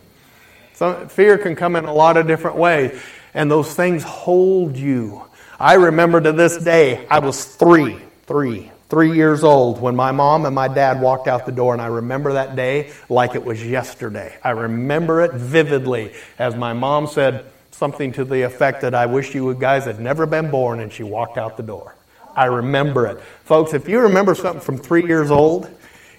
So 0.81 1.07
fear 1.09 1.38
can 1.38 1.55
come 1.55 1.75
in 1.75 1.85
a 1.85 1.93
lot 1.93 2.17
of 2.17 2.25
different 2.25 2.57
ways, 2.57 3.00
and 3.35 3.51
those 3.51 3.71
things 3.71 4.01
hold 4.01 4.75
you. 4.75 5.21
I 5.59 5.75
remember 5.75 6.19
to 6.19 6.31
this 6.31 6.57
day, 6.57 7.05
I 7.05 7.19
was 7.19 7.45
three, 7.45 8.00
three, 8.25 8.71
three 8.89 9.13
years 9.13 9.43
old 9.43 9.79
when 9.79 9.95
my 9.95 10.11
mom 10.11 10.43
and 10.47 10.55
my 10.55 10.67
dad 10.67 11.00
walked 11.00 11.27
out 11.27 11.45
the 11.45 11.51
door, 11.51 11.73
and 11.73 11.81
I 11.83 11.85
remember 11.85 12.33
that 12.33 12.55
day 12.55 12.93
like 13.09 13.35
it 13.35 13.45
was 13.45 13.63
yesterday. 13.63 14.35
I 14.43 14.50
remember 14.50 15.21
it 15.21 15.33
vividly 15.33 16.13
as 16.39 16.55
my 16.55 16.73
mom 16.73 17.05
said, 17.05 17.45
something 17.69 18.11
to 18.13 18.25
the 18.25 18.41
effect 18.41 18.81
that 18.81 18.95
I 18.95 19.05
wish 19.05 19.35
you 19.35 19.53
guys 19.53 19.85
had 19.85 20.00
never 20.00 20.25
been 20.25 20.50
born, 20.50 20.79
and 20.79 20.91
she 20.91 21.03
walked 21.03 21.38
out 21.38 21.57
the 21.57 21.63
door. 21.63 21.93
I 22.35 22.45
remember 22.45 23.05
it. 23.05 23.21
Folks, 23.43 23.75
if 23.75 23.88
you 23.88 24.00
remember 24.00 24.33
something 24.33 24.61
from 24.61 24.79
three 24.79 25.05
years 25.05 25.29
old, 25.29 25.69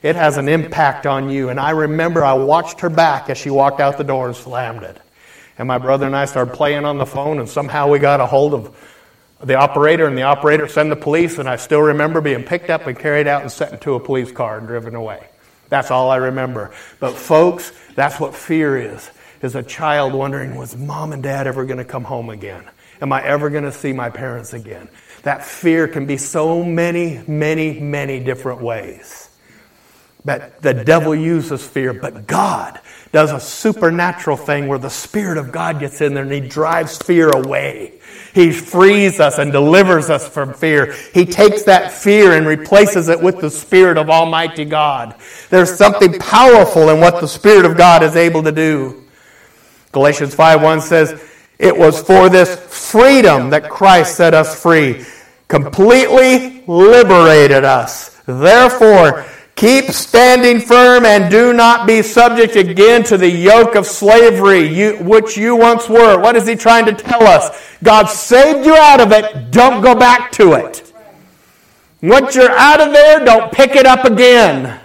it 0.03 0.17
has 0.17 0.37
an 0.37 0.49
impact 0.49 1.07
on 1.07 1.31
you. 1.31 1.49
And 1.49 1.61
I 1.61 1.71
remember 1.71 2.25
I 2.25 2.35
watched 2.35 2.81
her 2.81 2.91
back 2.91 3.31
as 3.31 3.39
she 3.39 3.51
walked 3.51 3.81
out 3.81 3.99
the 3.99 4.05
door 4.05 4.27
and 4.27 4.37
slammed 4.37 4.83
it. 4.83 5.01
And 5.59 5.69
my 5.69 5.79
brother 5.79 6.07
and 6.07 6.17
I 6.17 6.25
started 6.25 6.55
playing 6.55 6.85
on 6.85 6.99
the 6.99 7.07
phone, 7.07 7.39
and 7.39 7.49
somehow 7.49 7.89
we 7.89 7.99
got 7.99 8.21
a 8.21 8.27
hold 8.27 8.55
of 8.55 8.77
the 9.43 9.55
operator, 9.55 10.07
and 10.07 10.17
the 10.17 10.23
operator 10.23 10.67
sent 10.67 10.91
the 10.91 10.97
police. 10.97 11.39
And 11.39 11.49
I 11.49 11.57
still 11.57 11.81
remember 11.81 12.21
being 12.21 12.43
picked 12.43 12.71
up 12.71 12.87
and 12.87 12.99
carried 12.99 13.27
out 13.27 13.43
and 13.43 13.53
sent 13.53 13.73
into 13.73 13.95
a 13.95 14.01
police 14.01 14.33
car 14.33 14.59
and 14.59 14.67
driven 14.67 14.95
away. 14.95 15.27
That's 15.69 15.91
all 15.91 16.11
I 16.11 16.17
remember. 16.17 16.73
But, 17.01 17.15
folks, 17.15 17.73
that's 17.95 18.19
what 18.19 18.35
fear 18.35 18.77
is. 18.77 19.11
as 19.43 19.55
a 19.55 19.63
child 19.63 20.15
wondering, 20.15 20.55
was 20.55 20.77
mom 20.77 21.13
and 21.13 21.23
dad 21.23 21.47
ever 21.47 21.65
going 21.65 21.79
to 21.79 21.85
come 21.85 22.05
home 22.05 22.31
again? 22.31 22.65
Am 23.01 23.13
I 23.13 23.25
ever 23.25 23.51
going 23.51 23.65
to 23.65 23.73
see 23.73 23.93
my 23.93 24.11
parents 24.11 24.53
again? 24.53 24.89
That 25.23 25.45
fear 25.45 25.89
can 25.89 26.07
be 26.07 26.17
so 26.17 26.63
many, 26.63 27.23
many, 27.27 27.81
many 27.81 28.21
different 28.21 28.63
ways. 28.63 29.29
But 30.25 30.63
the 30.63 30.73
devil 30.73 31.15
uses 31.15 31.67
fear, 31.67 31.93
but 31.93 32.27
God 32.29 32.81
does 33.11 33.33
a 33.33 33.41
supernatural 33.41 34.37
thing 34.37 34.69
where 34.69 34.79
the 34.79 34.89
Spirit 34.89 35.37
of 35.37 35.51
God 35.51 35.81
gets 35.81 36.01
in 36.01 36.15
there 36.15 36.23
and 36.23 36.33
He 36.33 36.41
drives 36.41 36.97
fear 36.97 37.29
away. 37.29 37.99
He 38.33 38.53
frees 38.53 39.21
us 39.21 39.39
and 39.39 39.53
delivers 39.53 40.09
us 40.11 40.27
from 40.27 40.55
fear. 40.55 40.95
He 41.13 41.27
takes 41.27 41.65
that 41.65 41.93
fear 41.93 42.33
and 42.33 42.47
replaces 42.47 43.09
it 43.09 43.21
with 43.21 43.41
the 43.41 43.51
Spirit 43.51 43.99
of 43.99 44.09
Almighty 44.09 44.65
God. 44.65 45.17
There's 45.51 45.77
something 45.77 46.19
powerful 46.19 46.89
in 46.89 47.01
what 47.01 47.21
the 47.21 47.29
Spirit 47.29 47.67
of 47.67 47.77
God 47.77 48.03
is 48.03 48.17
able 48.17 48.43
to 48.45 48.53
do. 48.53 49.05
Galatians 49.91 50.35
5 50.35 50.63
1 50.63 50.81
says, 50.81 51.23
It 51.59 51.77
was 51.77 52.01
for 52.01 52.31
this 52.31 52.57
freedom 52.91 53.51
that 53.51 53.69
Christ 53.69 54.17
set 54.17 54.35
us 54.35 54.61
free, 54.61 55.05
completely 55.49 56.65
liberated 56.67 57.65
us. 57.65 58.17
Therefore, 58.25 59.27
Keep 59.63 59.93
standing 59.93 60.59
firm 60.59 61.07
and 61.07 61.31
do 61.31 61.53
not 61.53 61.87
be 61.87 62.03
subject 62.03 62.57
again 62.57 63.05
to 63.05 63.17
the 63.17 63.29
yoke 63.29 63.77
of 63.77 63.87
slavery, 63.87 64.67
you, 64.67 64.97
which 64.97 65.37
you 65.37 65.55
once 65.55 65.89
were. 65.89 66.19
What 66.19 66.35
is 66.35 66.49
he 66.49 66.57
trying 66.57 66.85
to 66.87 66.93
tell 66.93 67.23
us? 67.23 67.77
God 67.81 68.07
saved 68.07 68.67
you 68.67 68.75
out 68.75 69.01
of 69.01 69.13
it. 69.13 69.53
Don't 69.53 69.81
go 69.81 69.95
back 69.95 70.33
to 70.33 70.55
it. 70.55 70.93
Once 72.03 72.35
you're 72.35 72.51
out 72.51 72.81
of 72.81 72.93
there, 72.93 73.25
don't 73.25 73.53
pick 73.53 73.77
it 73.77 73.87
up 73.87 74.05
again. 74.05 74.81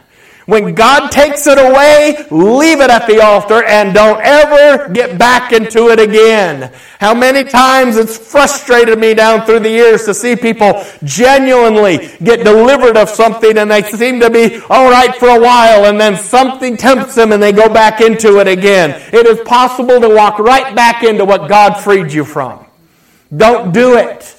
When 0.48 0.76
God 0.76 1.12
takes 1.12 1.46
it 1.46 1.58
away, 1.58 2.26
leave 2.32 2.80
it 2.80 2.90
at 2.90 3.06
the 3.06 3.22
altar 3.22 3.66
and 3.66 3.94
don't 3.94 4.22
ever 4.22 4.88
get 4.94 5.20
back 5.20 5.52
into 5.52 5.90
it 5.90 6.00
again. 6.00 6.72
How 7.02 7.14
many 7.14 7.44
times 7.44 7.98
it's 7.98 8.18
frustrated 8.18 8.98
me 8.98 9.14
down 9.14 9.46
through 9.46 9.60
the 9.60 9.70
years 9.70 10.06
to 10.06 10.14
see 10.14 10.38
people 10.38 10.86
genuinely 11.04 12.16
get 12.24 12.46
delivered 12.46 12.96
of 12.96 13.10
something 13.10 13.58
and 13.58 13.70
they 13.70 13.82
seem 13.82 14.22
to 14.22 14.30
be 14.30 14.62
all 14.70 14.90
right 14.90 15.14
for 15.18 15.28
a 15.28 15.40
while 15.40 15.84
and 15.84 16.00
then 16.00 16.16
something 16.16 16.78
tempts 16.78 17.16
them 17.16 17.34
and 17.34 17.44
they 17.44 17.52
go 17.52 17.68
back 17.68 18.00
into 18.00 18.40
it 18.40 18.48
again. 18.48 18.92
It 19.12 19.28
is 19.28 19.42
possible 19.46 20.00
to 20.00 20.08
walk 20.08 20.40
right 20.40 20.74
back 20.74 21.04
into 21.04 21.26
what 21.26 21.50
God 21.50 21.74
freed 21.74 22.14
you 22.14 22.24
from. 22.24 22.66
Don't 23.36 23.74
do 23.74 23.98
it. 23.98 24.37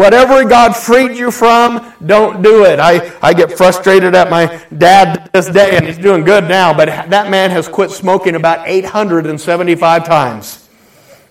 Whatever 0.00 0.48
God 0.48 0.74
freed 0.74 1.18
you 1.18 1.30
from, 1.30 1.92
don't 2.06 2.40
do 2.40 2.64
it. 2.64 2.80
I, 2.80 3.12
I 3.20 3.34
get 3.34 3.52
frustrated 3.52 4.14
at 4.14 4.30
my 4.30 4.64
dad 4.78 5.28
this 5.34 5.50
day, 5.50 5.76
and 5.76 5.84
he's 5.84 5.98
doing 5.98 6.24
good 6.24 6.44
now, 6.44 6.72
but 6.72 6.86
that 6.86 7.28
man 7.30 7.50
has 7.50 7.68
quit 7.68 7.90
smoking 7.90 8.34
about 8.34 8.66
875 8.66 10.06
times. 10.06 10.66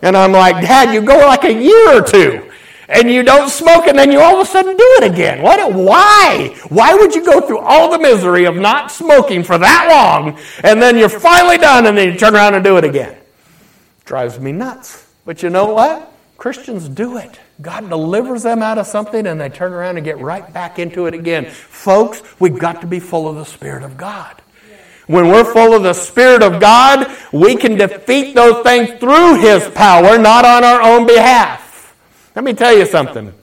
And 0.04 0.16
I'm 0.16 0.34
like, 0.34 0.62
Dad, 0.62 0.94
you 0.94 1.02
go 1.02 1.18
like 1.18 1.46
a 1.46 1.52
year 1.52 1.98
or 1.98 2.04
two, 2.04 2.48
and 2.88 3.10
you 3.10 3.24
don't 3.24 3.50
smoke, 3.50 3.88
and 3.88 3.98
then 3.98 4.12
you 4.12 4.20
all 4.20 4.40
of 4.40 4.48
a 4.48 4.52
sudden 4.52 4.78
do 4.78 4.98
it 5.02 5.12
again. 5.14 5.42
What? 5.42 5.74
Why? 5.74 6.56
Why 6.70 6.94
would 6.94 7.16
you 7.16 7.26
go 7.26 7.42
through 7.42 7.62
all 7.62 7.90
the 7.90 7.98
misery 7.98 8.46
of 8.46 8.56
not 8.56 8.92
smoking 8.92 9.42
for 9.42 9.58
that 9.58 9.88
long, 9.90 10.38
and 10.64 10.80
then 10.80 10.96
you're 10.96 11.10
finally 11.10 11.58
done, 11.58 11.88
and 11.88 11.98
then 11.98 12.14
you 12.14 12.20
turn 12.20 12.36
around 12.36 12.54
and 12.54 12.64
do 12.64 12.78
it 12.78 12.84
again? 12.84 13.18
Drives 14.06 14.40
me 14.40 14.52
nuts. 14.52 15.08
But 15.26 15.42
you 15.42 15.50
know 15.50 15.74
what? 15.74 16.14
Christians 16.38 16.88
do 16.88 17.18
it. 17.18 17.40
God 17.62 17.90
delivers 17.90 18.44
them 18.44 18.64
out 18.64 18.78
of 18.78 18.88
something 18.88 19.28
and 19.28 19.40
they 19.40 19.50
turn 19.50 19.74
around 19.74 19.98
and 19.98 20.06
get 20.06 20.18
right 20.20 20.52
back 20.54 20.80
into 20.80 21.08
it 21.08 21.14
again. 21.14 21.46
Folks, 21.46 22.22
we've 22.40 22.58
got 22.58 22.82
to 22.82 22.88
be 22.88 23.00
full 23.00 23.28
of 23.28 23.36
the 23.36 23.46
Spirit 23.46 23.84
of 23.84 23.98
God. 23.98 24.42
When 25.08 25.28
we're 25.28 25.44
full 25.44 25.74
of 25.74 25.84
the 25.84 25.94
Spirit 25.94 26.44
of 26.44 26.62
God, 26.62 27.12
we 27.34 27.56
can 27.56 27.76
defeat 27.76 28.36
those 28.36 28.64
things 28.64 29.00
through 29.00 29.40
His 29.42 29.68
power, 29.70 30.18
not 30.18 30.46
on 30.46 30.64
our 30.64 30.82
own 30.82 31.08
behalf. 31.08 31.96
Let 32.36 32.46
me 32.46 32.54
tell 32.54 32.78
you 32.78 32.86
something. 32.86 33.34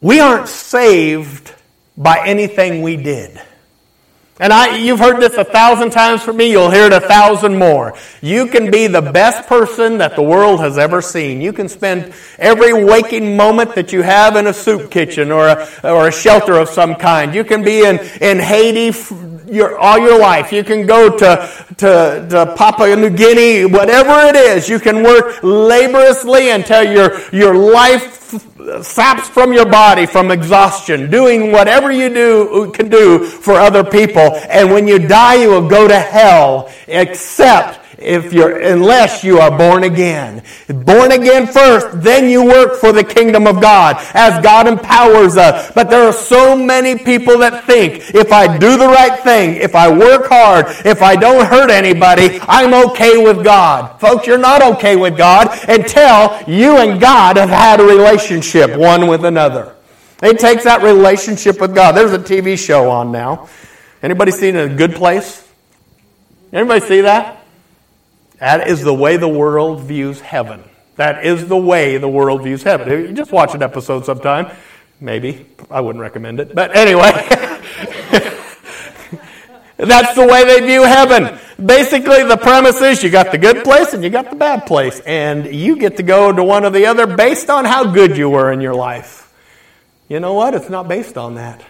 We 0.00 0.18
aren't 0.18 0.48
saved 0.48 1.54
by 1.96 2.26
anything 2.26 2.82
we 2.82 2.96
did. 2.96 3.40
And 4.38 4.52
I, 4.52 4.76
you've 4.76 4.98
heard 4.98 5.18
this 5.18 5.34
a 5.38 5.44
thousand 5.44 5.92
times 5.92 6.22
from 6.22 6.36
me, 6.36 6.50
you'll 6.50 6.70
hear 6.70 6.84
it 6.84 6.92
a 6.92 7.00
thousand 7.00 7.58
more. 7.58 7.94
You 8.20 8.48
can 8.48 8.70
be 8.70 8.86
the 8.86 9.00
best 9.00 9.48
person 9.48 9.98
that 9.98 10.14
the 10.14 10.22
world 10.22 10.60
has 10.60 10.76
ever 10.76 11.00
seen. 11.00 11.40
You 11.40 11.54
can 11.54 11.70
spend 11.70 12.12
every 12.38 12.84
waking 12.84 13.34
moment 13.34 13.74
that 13.76 13.94
you 13.94 14.02
have 14.02 14.36
in 14.36 14.46
a 14.46 14.52
soup 14.52 14.90
kitchen 14.90 15.32
or 15.32 15.48
a, 15.48 15.68
or 15.82 16.08
a 16.08 16.12
shelter 16.12 16.52
of 16.58 16.68
some 16.68 16.96
kind. 16.96 17.34
You 17.34 17.44
can 17.44 17.64
be 17.64 17.82
in, 17.82 17.98
in 18.20 18.38
Haiti 18.38 18.92
your, 19.46 19.78
all 19.78 19.98
your 19.98 20.18
life. 20.18 20.52
You 20.52 20.64
can 20.64 20.86
go 20.86 21.16
to, 21.16 21.66
to, 21.78 22.26
to 22.30 22.54
Papua 22.56 22.96
New 22.96 23.10
Guinea, 23.10 23.64
whatever 23.64 24.26
it 24.26 24.36
is. 24.36 24.68
You 24.68 24.78
can 24.78 25.02
work 25.02 25.42
laboriously 25.42 26.50
until 26.50 26.82
your, 26.82 27.18
your 27.30 27.54
life 27.54 28.16
saps 28.82 29.28
from 29.28 29.52
your 29.52 29.66
body 29.66 30.06
from 30.06 30.30
exhaustion, 30.30 31.10
doing 31.10 31.52
whatever 31.52 31.92
you 31.92 32.12
do 32.12 32.72
can 32.72 32.88
do 32.88 33.24
for 33.24 33.54
other 33.54 33.84
people. 33.84 34.34
And 34.48 34.70
when 34.70 34.88
you 34.88 34.98
die, 34.98 35.42
you 35.42 35.50
will 35.50 35.68
go 35.68 35.86
to 35.86 35.98
hell, 35.98 36.70
except 36.88 37.85
if 37.98 38.32
you're 38.32 38.60
unless 38.60 39.24
you 39.24 39.38
are 39.38 39.56
born 39.56 39.84
again. 39.84 40.42
Born 40.68 41.12
again 41.12 41.46
first, 41.46 42.02
then 42.02 42.28
you 42.28 42.44
work 42.44 42.76
for 42.76 42.92
the 42.92 43.04
kingdom 43.04 43.46
of 43.46 43.60
God 43.60 43.96
as 44.14 44.42
God 44.42 44.66
empowers 44.66 45.36
us. 45.36 45.72
But 45.74 45.90
there 45.90 46.06
are 46.06 46.12
so 46.12 46.56
many 46.56 46.98
people 46.98 47.38
that 47.38 47.64
think 47.64 48.14
if 48.14 48.32
I 48.32 48.58
do 48.58 48.76
the 48.76 48.86
right 48.86 49.18
thing, 49.20 49.56
if 49.56 49.74
I 49.74 49.90
work 49.90 50.28
hard, 50.28 50.66
if 50.84 51.02
I 51.02 51.16
don't 51.16 51.46
hurt 51.46 51.70
anybody, 51.70 52.38
I'm 52.42 52.74
okay 52.90 53.22
with 53.22 53.42
God. 53.44 53.98
Folks, 54.00 54.26
you're 54.26 54.38
not 54.38 54.62
okay 54.62 54.96
with 54.96 55.16
God 55.16 55.48
until 55.68 56.38
you 56.46 56.76
and 56.78 57.00
God 57.00 57.36
have 57.36 57.48
had 57.48 57.80
a 57.80 57.84
relationship 57.84 58.76
one 58.76 59.06
with 59.06 59.24
another. 59.24 59.74
It 60.22 60.38
takes 60.38 60.64
that 60.64 60.82
relationship 60.82 61.60
with 61.60 61.74
God. 61.74 61.92
There's 61.92 62.12
a 62.12 62.18
TV 62.18 62.58
show 62.58 62.90
on 62.90 63.12
now. 63.12 63.48
Anybody 64.02 64.32
seen 64.32 64.56
a 64.56 64.68
good 64.68 64.94
place? 64.94 65.46
Anybody 66.52 66.80
see 66.80 67.00
that? 67.02 67.45
That 68.38 68.68
is 68.68 68.82
the 68.82 68.94
way 68.94 69.16
the 69.16 69.28
world 69.28 69.80
views 69.80 70.20
heaven. 70.20 70.62
That 70.96 71.24
is 71.24 71.46
the 71.48 71.56
way 71.56 71.98
the 71.98 72.08
world 72.08 72.42
views 72.42 72.62
heaven. 72.62 72.88
You 72.88 73.12
just 73.12 73.32
watch 73.32 73.54
an 73.54 73.62
episode 73.62 74.04
sometime. 74.04 74.54
Maybe. 75.00 75.46
I 75.70 75.80
wouldn't 75.80 76.00
recommend 76.02 76.40
it. 76.40 76.54
But 76.54 76.76
anyway. 76.76 77.10
That's 79.76 80.14
the 80.14 80.26
way 80.26 80.44
they 80.44 80.66
view 80.66 80.84
heaven. 80.84 81.38
Basically, 81.64 82.24
the 82.24 82.38
premise 82.38 82.80
is 82.80 83.02
you 83.02 83.10
got 83.10 83.30
the 83.30 83.38
good 83.38 83.62
place 83.62 83.92
and 83.92 84.02
you 84.02 84.08
got 84.08 84.30
the 84.30 84.36
bad 84.36 84.66
place. 84.66 85.00
And 85.00 85.54
you 85.54 85.76
get 85.76 85.98
to 85.98 86.02
go 86.02 86.32
to 86.32 86.42
one 86.42 86.64
or 86.64 86.70
the 86.70 86.86
other 86.86 87.06
based 87.06 87.50
on 87.50 87.66
how 87.66 87.92
good 87.92 88.16
you 88.16 88.30
were 88.30 88.50
in 88.52 88.62
your 88.62 88.74
life. 88.74 89.32
You 90.08 90.20
know 90.20 90.32
what? 90.34 90.54
It's 90.54 90.70
not 90.70 90.88
based 90.88 91.18
on 91.18 91.34
that. 91.34 91.62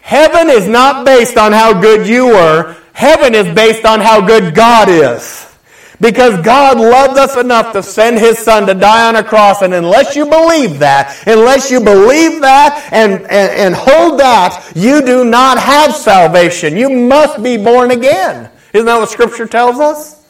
Heaven 0.00 0.50
is 0.50 0.68
not 0.68 1.04
based 1.04 1.36
on 1.36 1.52
how 1.52 1.80
good 1.80 2.08
you 2.08 2.26
were. 2.28 2.76
Heaven 2.96 3.34
is 3.34 3.54
based 3.54 3.84
on 3.84 4.00
how 4.00 4.26
good 4.26 4.54
God 4.54 4.88
is. 4.88 5.54
Because 6.00 6.42
God 6.42 6.80
loved 6.80 7.18
us 7.18 7.36
enough 7.36 7.74
to 7.74 7.82
send 7.82 8.18
His 8.18 8.38
Son 8.38 8.66
to 8.66 8.72
die 8.72 9.06
on 9.06 9.16
a 9.16 9.22
cross. 9.22 9.60
And 9.60 9.74
unless 9.74 10.16
you 10.16 10.24
believe 10.24 10.78
that, 10.78 11.14
unless 11.26 11.70
you 11.70 11.80
believe 11.80 12.40
that 12.40 12.88
and, 12.92 13.20
and, 13.20 13.30
and 13.30 13.74
hold 13.74 14.18
that, 14.20 14.72
you 14.74 15.04
do 15.04 15.26
not 15.26 15.58
have 15.58 15.94
salvation. 15.94 16.74
You 16.74 16.88
must 16.88 17.42
be 17.42 17.58
born 17.58 17.90
again. 17.90 18.50
Isn't 18.72 18.86
that 18.86 18.98
what 18.98 19.10
Scripture 19.10 19.46
tells 19.46 19.78
us? 19.78 20.26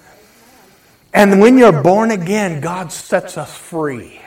And 1.15 1.41
when 1.41 1.59
you're 1.59 1.85
born 1.85 2.11
again, 2.11 2.61
God 2.61 2.91
sets 2.91 3.39
us 3.39 3.57
free. 3.57 4.21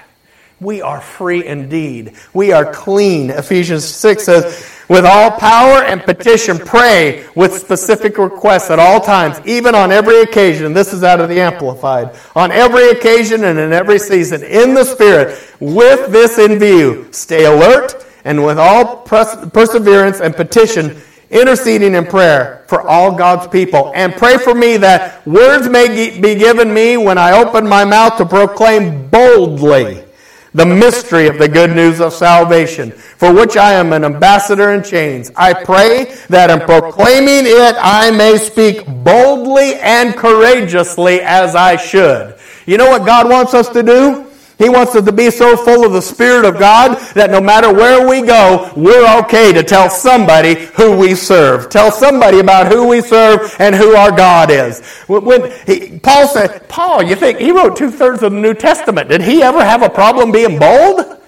We 0.62 0.82
are 0.82 1.02
free 1.02 1.45
indeed. 1.45 2.13
We 2.34 2.54
are 2.54 2.71
clean. 2.71 3.32
Ephesians 3.32 3.84
6 3.84 4.23
says, 4.23 4.78
with 4.89 5.06
all 5.06 5.32
power 5.32 5.84
and 5.84 6.02
petition, 6.02 6.58
pray 6.58 7.25
with 7.36 7.60
specific 7.60 8.17
requests 8.17 8.71
at 8.71 8.80
all 8.80 8.99
times, 8.99 9.39
even 9.45 9.75
on 9.75 9.91
every 9.91 10.21
occasion. 10.21 10.73
This 10.73 10.93
is 10.93 11.04
out 11.04 11.21
of 11.21 11.30
the 11.30 11.39
Amplified. 11.39 12.15
On 12.36 12.52
every 12.52 12.89
occasion 12.89 13.43
and 13.43 13.60
in 13.60 13.71
every 13.71 13.99
season, 13.99 14.43
in 14.43 14.73
the 14.73 14.84
Spirit, 14.84 15.39
with 15.60 16.12
this 16.12 16.39
in 16.39 16.58
view, 16.58 17.08
stay 17.12 17.45
alert 17.45 18.06
and 18.25 18.43
with 18.43 18.58
all 18.58 18.97
perseverance 19.04 20.19
and 20.21 20.36
petition, 20.36 20.99
interceding 21.30 21.93
in 21.93 22.06
prayer 22.06 22.65
for 22.67 22.82
all 22.82 23.15
God's 23.15 23.47
people. 23.47 23.91
And 23.93 24.13
pray 24.15 24.38
for 24.38 24.56
me 24.56 24.78
that 24.78 25.25
words 25.28 25.69
may 25.69 26.19
be 26.19 26.34
given 26.34 26.73
me 26.73 26.97
when 26.97 27.19
I 27.19 27.39
open 27.39 27.67
my 27.67 27.86
mouth 27.86 28.17
to 28.17 28.25
proclaim 28.25 29.08
boldly 29.08 30.04
the 30.53 30.65
mystery 30.65 31.27
of 31.27 31.38
the 31.38 31.47
good 31.47 31.75
news 31.75 31.99
of 31.99 32.13
salvation, 32.13 32.91
for 32.91 33.33
which 33.33 33.57
I 33.57 33.73
am 33.73 33.93
an 33.93 34.03
ambassador 34.03 34.71
in 34.71 34.83
chains. 34.83 35.31
I 35.35 35.53
pray 35.53 36.15
that 36.29 36.49
in 36.49 36.59
proclaiming 36.62 37.45
it 37.45 37.75
I 37.79 38.12
may 38.12 38.38
speak 38.38 38.85
boldly 38.88 39.75
and 39.75 40.15
courageously 40.15 41.21
as 41.21 41.55
I 41.55 41.75
should. 41.75 42.38
You 42.65 42.77
know 42.77 42.89
what 42.89 43.05
God 43.05 43.29
wants 43.29 43.53
us 43.53 43.69
to 43.69 43.83
do? 43.83 44.28
He 44.59 44.67
wants 44.67 44.93
us 44.93 45.05
to 45.05 45.13
be 45.13 45.31
so 45.31 45.55
full 45.55 45.85
of 45.85 45.93
the 45.93 46.01
Spirit 46.01 46.43
of 46.43 46.59
God 46.59 46.99
that 47.13 47.31
no 47.31 47.39
matter 47.39 47.73
where 47.73 48.05
we 48.05 48.21
go, 48.21 48.71
we're 48.75 49.19
okay 49.21 49.53
to 49.53 49.63
tell 49.63 49.89
somebody 49.89 50.55
who 50.75 50.97
we 50.97 51.15
serve. 51.15 51.69
Tell 51.69 51.93
somebody 51.93 52.39
about 52.39 52.69
who 52.69 52.85
we 52.85 53.01
serve 53.01 53.55
and 53.57 53.73
who 53.73 53.95
our 53.95 54.11
God 54.11 54.51
is. 54.51 54.81
When 55.07 55.49
he, 55.65 55.97
Paul 55.99 56.27
said, 56.27 56.67
Paul, 56.67 57.03
you 57.03 57.15
think 57.15 57.39
he 57.39 57.51
wrote 57.51 57.77
two 57.77 57.89
thirds 57.89 58.21
of 58.21 58.33
the 58.33 58.39
New 58.39 58.53
Testament. 58.53 59.07
Did 59.07 59.21
he 59.21 59.41
ever 59.41 59.63
have 59.63 59.81
a 59.81 59.89
problem 59.89 60.33
being 60.33 60.59
bold? 60.59 61.21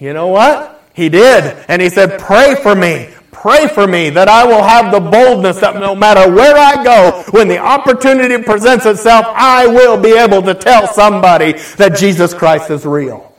You 0.00 0.12
know 0.12 0.26
what? 0.26 0.82
He 0.94 1.08
did. 1.08 1.64
And 1.68 1.80
he 1.80 1.90
said, 1.90 2.18
pray 2.18 2.56
for 2.56 2.74
me. 2.74 3.08
Pray 3.40 3.68
for 3.68 3.86
me 3.86 4.10
that 4.10 4.28
I 4.28 4.44
will 4.44 4.62
have 4.62 4.92
the 4.92 5.00
boldness 5.00 5.60
that 5.60 5.76
no 5.76 5.94
matter 5.94 6.30
where 6.30 6.56
I 6.56 6.82
go, 6.82 7.22
when 7.30 7.46
the 7.46 7.58
opportunity 7.58 8.42
presents 8.42 8.84
itself, 8.84 9.26
I 9.28 9.66
will 9.66 10.00
be 10.00 10.12
able 10.12 10.42
to 10.42 10.54
tell 10.54 10.88
somebody 10.88 11.52
that 11.76 11.96
Jesus 11.96 12.34
Christ 12.34 12.70
is 12.70 12.84
real. 12.84 13.32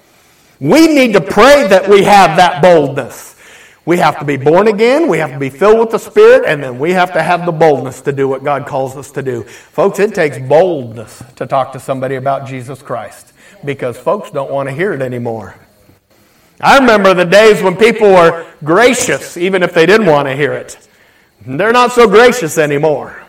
We 0.60 0.88
need 0.88 1.14
to 1.14 1.22
pray 1.22 1.68
that 1.68 1.90
we 1.90 2.04
have 2.04 2.38
that 2.38 2.62
boldness. 2.62 3.36
We 3.86 3.98
have 3.98 4.20
to 4.20 4.26
be 4.26 4.38
born 4.38 4.68
again, 4.68 5.08
we 5.08 5.18
have 5.18 5.32
to 5.32 5.40
be 5.40 5.50
filled 5.50 5.80
with 5.80 5.90
the 5.90 5.98
Spirit, 5.98 6.44
and 6.46 6.62
then 6.62 6.78
we 6.78 6.92
have 6.92 7.12
to 7.14 7.24
have 7.24 7.46
the 7.46 7.52
boldness 7.52 8.02
to 8.02 8.12
do 8.12 8.28
what 8.28 8.44
God 8.44 8.68
calls 8.68 8.96
us 8.96 9.10
to 9.12 9.24
do. 9.24 9.44
Folks, 9.44 10.00
it 10.00 10.14
takes 10.14 10.38
boldness 10.38 11.24
to 11.38 11.48
talk 11.48 11.74
to 11.74 11.80
somebody 11.80 12.16
about 12.16 12.48
Jesus 12.48 12.82
Christ 12.82 13.34
because 13.66 13.98
folks 13.98 14.32
don't 14.32 14.52
want 14.52 14.70
to 14.70 14.76
hear 14.76 14.94
it 14.94 15.02
anymore. 15.02 15.56
I 16.62 16.78
remember 16.78 17.14
the 17.14 17.26
days 17.26 17.62
when 17.62 17.78
people 17.78 18.10
were 18.10 18.46
gracious, 18.64 19.38
even 19.38 19.64
if 19.64 19.74
they 19.74 19.86
didn't 19.86 20.08
want 20.08 20.28
to 20.28 20.36
hear 20.36 20.54
it. 20.54 20.78
They're 21.46 21.72
not 21.72 21.94
so 21.94 22.08
gracious 22.08 22.58
anymore. 22.58 23.24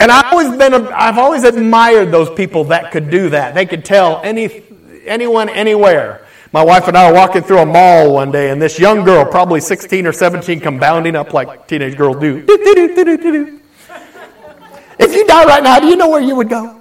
And 0.00 0.12
I've 0.12 0.32
always 0.32 0.56
been, 0.56 0.74
I've 0.74 1.18
always 1.18 1.44
admired 1.44 2.12
those 2.12 2.30
people 2.30 2.64
that 2.64 2.92
could 2.92 3.10
do 3.10 3.30
that. 3.30 3.54
They 3.54 3.66
could 3.66 3.84
tell 3.84 4.20
any, 4.22 4.62
anyone 5.06 5.48
anywhere. 5.48 6.26
My 6.52 6.62
wife 6.62 6.86
and 6.88 6.96
I 6.96 7.10
were 7.10 7.16
walking 7.16 7.42
through 7.42 7.58
a 7.58 7.66
mall 7.66 8.14
one 8.14 8.30
day, 8.30 8.50
and 8.50 8.60
this 8.60 8.78
young 8.78 9.04
girl, 9.04 9.24
probably 9.24 9.60
16 9.60 10.06
or 10.06 10.12
17, 10.12 10.60
come 10.60 10.78
bounding 10.78 11.16
up 11.16 11.34
like 11.34 11.66
teenage 11.66 11.96
girls 11.96 12.18
do. 12.18 12.44
If 14.98 15.14
you 15.14 15.26
die 15.26 15.44
right 15.44 15.62
now, 15.62 15.78
do 15.78 15.86
you 15.86 15.96
know 15.96 16.08
where 16.08 16.20
you 16.20 16.36
would 16.36 16.48
go? 16.48 16.80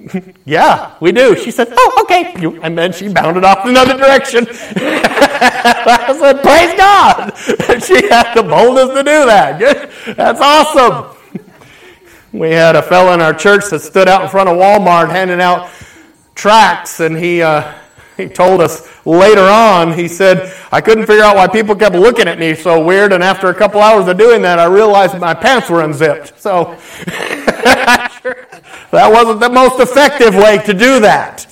yeah, 0.44 0.96
we 1.00 1.12
do. 1.12 1.36
She 1.36 1.50
said, 1.50 1.68
oh, 1.70 2.02
okay. 2.02 2.34
And 2.62 2.76
then 2.76 2.92
she 2.92 3.12
bounded 3.12 3.44
off 3.44 3.64
in 3.64 3.70
another 3.70 3.96
direction. 3.96 4.46
I 4.50 6.16
said, 6.18 6.42
praise 6.42 6.74
God. 6.76 7.30
she 7.82 8.08
had 8.08 8.34
the 8.34 8.42
boldness 8.42 8.88
to 8.88 9.02
do 9.02 9.24
that. 9.26 9.58
That's 10.16 10.40
awesome. 10.40 11.16
We 12.32 12.50
had 12.50 12.76
a 12.76 12.82
fellow 12.82 13.12
in 13.12 13.20
our 13.20 13.34
church 13.34 13.64
that 13.70 13.80
stood 13.80 14.08
out 14.08 14.22
in 14.22 14.28
front 14.30 14.48
of 14.48 14.56
Walmart 14.56 15.10
handing 15.10 15.40
out 15.40 15.70
tracts, 16.34 17.00
and 17.00 17.16
he, 17.16 17.42
uh, 17.42 17.74
he 18.16 18.26
told 18.26 18.62
us 18.62 18.88
later 19.04 19.42
on, 19.42 19.92
he 19.92 20.08
said, 20.08 20.54
I 20.72 20.80
couldn't 20.80 21.06
figure 21.06 21.24
out 21.24 21.36
why 21.36 21.46
people 21.46 21.76
kept 21.76 21.94
looking 21.94 22.28
at 22.28 22.38
me 22.38 22.54
so 22.54 22.82
weird, 22.82 23.12
and 23.12 23.22
after 23.22 23.48
a 23.48 23.54
couple 23.54 23.82
hours 23.82 24.08
of 24.08 24.16
doing 24.16 24.40
that, 24.42 24.58
I 24.58 24.64
realized 24.64 25.18
my 25.18 25.34
pants 25.34 25.68
were 25.68 25.82
unzipped. 25.82 26.40
So, 26.40 26.78
that 28.90 29.10
wasn't 29.10 29.40
the 29.40 29.50
most 29.50 29.80
effective 29.80 30.34
way 30.34 30.58
to 30.58 30.74
do 30.74 31.00
that. 31.00 31.46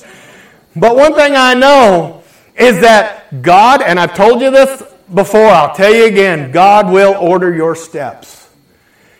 But 0.76 0.96
one 0.96 1.14
thing 1.14 1.34
I 1.36 1.54
know 1.54 2.22
is 2.56 2.80
that 2.80 3.42
God, 3.42 3.82
and 3.82 3.98
I've 3.98 4.14
told 4.14 4.40
you 4.40 4.50
this 4.50 4.82
before, 5.12 5.48
I'll 5.48 5.74
tell 5.74 5.92
you 5.92 6.06
again, 6.06 6.52
God 6.52 6.92
will 6.92 7.14
order 7.14 7.54
your 7.54 7.74
steps. 7.74 8.48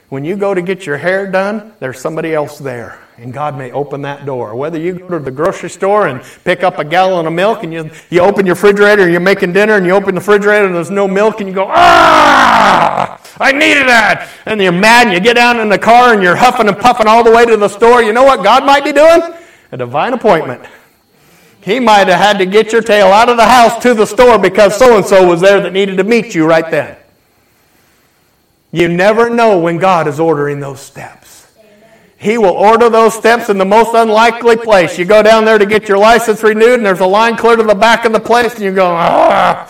When 0.09 0.25
you 0.25 0.37
go 0.37 0.55
to 0.55 0.63
get 0.63 0.87
your 0.87 0.97
hair 0.97 1.31
done, 1.31 1.75
there's 1.79 2.01
somebody 2.01 2.35
else 2.35 2.59
there 2.59 3.01
and 3.21 3.35
God 3.35 3.59
may 3.59 3.71
open 3.71 4.03
that 4.03 4.25
door. 4.25 4.55
Whether 4.55 4.79
you 4.79 4.95
go 4.95 5.09
to 5.11 5.19
the 5.19 5.31
grocery 5.31 5.69
store 5.69 6.07
and 6.07 6.23
pick 6.45 6.63
up 6.63 6.79
a 6.79 6.85
gallon 6.85 7.27
of 7.27 7.33
milk 7.35 7.63
and 7.63 7.73
you, 7.73 7.91
you 8.09 8.21
open 8.21 8.47
your 8.47 8.55
refrigerator 8.55 9.03
and 9.03 9.13
you're 9.13 9.21
making 9.21 9.53
dinner 9.53 9.77
and 9.77 9.85
you 9.85 9.93
open 9.93 10.15
the 10.15 10.21
refrigerator 10.21 10.65
and 10.65 10.75
there's 10.75 10.91
no 10.91 11.07
milk 11.07 11.41
and 11.41 11.49
you 11.49 11.55
go, 11.55 11.67
ah, 11.69 13.00
I 13.41 13.53
needed 13.53 13.89
that. 13.89 14.29
And 14.45 14.61
you're 14.61 14.71
mad 14.71 15.07
and 15.07 15.15
you 15.15 15.21
get 15.21 15.35
down 15.35 15.59
in 15.61 15.71
the 15.71 15.79
car 15.79 16.13
and 16.13 16.23
you're 16.23 16.37
huffing 16.37 16.69
and 16.69 16.77
puffing 16.77 17.07
all 17.07 17.25
the 17.25 17.33
way 17.33 17.47
to 17.47 17.57
the 17.57 17.69
store. 17.69 18.03
You 18.03 18.13
know 18.13 18.25
what 18.25 18.45
God 18.45 18.67
might 18.67 18.85
be 18.85 18.93
doing? 18.93 19.23
A 19.73 19.77
divine 19.79 20.13
appointment. 20.13 20.63
He 21.63 21.81
might 21.81 22.09
have 22.09 22.19
had 22.19 22.39
to 22.39 22.47
get 22.47 22.71
your 22.71 22.83
tail 22.83 23.09
out 23.09 23.29
of 23.29 23.39
the 23.39 23.45
house 23.45 23.83
to 23.83 23.95
the 23.95 24.07
store 24.07 24.39
because 24.39 24.77
so 24.77 24.97
and 24.97 25.05
so 25.05 25.27
was 25.27 25.41
there 25.41 25.61
that 25.61 25.73
needed 25.73 25.97
to 25.97 26.05
meet 26.05 26.35
you 26.35 26.47
right 26.47 26.71
then. 26.71 26.97
You 28.73 28.89
never 28.89 29.31
know 29.31 29.59
when 29.59 29.79
God 29.79 30.07
is 30.07 30.21
ordering 30.21 30.61
those 30.61 30.81
steps. 30.81 31.53
He 32.19 32.37
will 32.37 32.51
order 32.51 32.91
those 32.91 33.15
steps 33.15 33.49
in 33.49 33.57
the 33.57 33.65
most 33.65 33.95
unlikely 33.95 34.59
place. 34.59 34.99
You 34.99 35.07
go 35.07 35.23
down 35.23 35.47
there 35.47 35.57
to 35.57 35.65
get 35.65 35.89
your 35.89 35.97
license 35.97 36.43
renewed, 36.43 36.75
and 36.75 36.85
there's 36.85 37.01
a 37.01 37.07
line 37.07 37.37
clear 37.37 37.57
to 37.57 37.63
the 37.63 37.75
back 37.75 38.05
of 38.05 38.13
the 38.13 38.21
place, 38.21 38.55
and 38.55 38.63
you 38.63 38.75
go, 38.75 38.87
ah, 38.87 39.67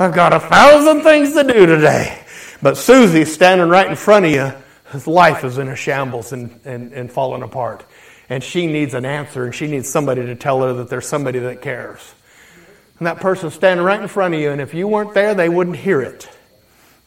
I've 0.00 0.12
got 0.12 0.32
a 0.32 0.40
thousand 0.40 1.02
things 1.02 1.32
to 1.34 1.44
do 1.44 1.64
today. 1.64 2.21
But 2.62 2.76
Susie's 2.76 3.32
standing 3.34 3.68
right 3.68 3.88
in 3.88 3.96
front 3.96 4.24
of 4.24 4.30
you. 4.30 4.52
His 4.92 5.06
life 5.06 5.42
is 5.42 5.58
in 5.58 5.68
a 5.68 5.76
shambles 5.76 6.32
and, 6.32 6.60
and, 6.64 6.92
and 6.92 7.10
falling 7.10 7.42
apart. 7.42 7.84
And 8.28 8.42
she 8.42 8.66
needs 8.66 8.94
an 8.94 9.04
answer, 9.04 9.44
and 9.44 9.54
she 9.54 9.66
needs 9.66 9.88
somebody 9.88 10.24
to 10.26 10.34
tell 10.34 10.62
her 10.62 10.72
that 10.74 10.88
there's 10.88 11.06
somebody 11.06 11.40
that 11.40 11.60
cares. 11.60 12.14
And 12.98 13.06
that 13.06 13.18
person's 13.18 13.54
standing 13.54 13.84
right 13.84 14.00
in 14.00 14.06
front 14.06 14.34
of 14.34 14.40
you, 14.40 14.50
and 14.50 14.60
if 14.60 14.74
you 14.74 14.86
weren't 14.86 15.12
there, 15.12 15.34
they 15.34 15.48
wouldn't 15.48 15.76
hear 15.76 16.00
it. 16.00 16.28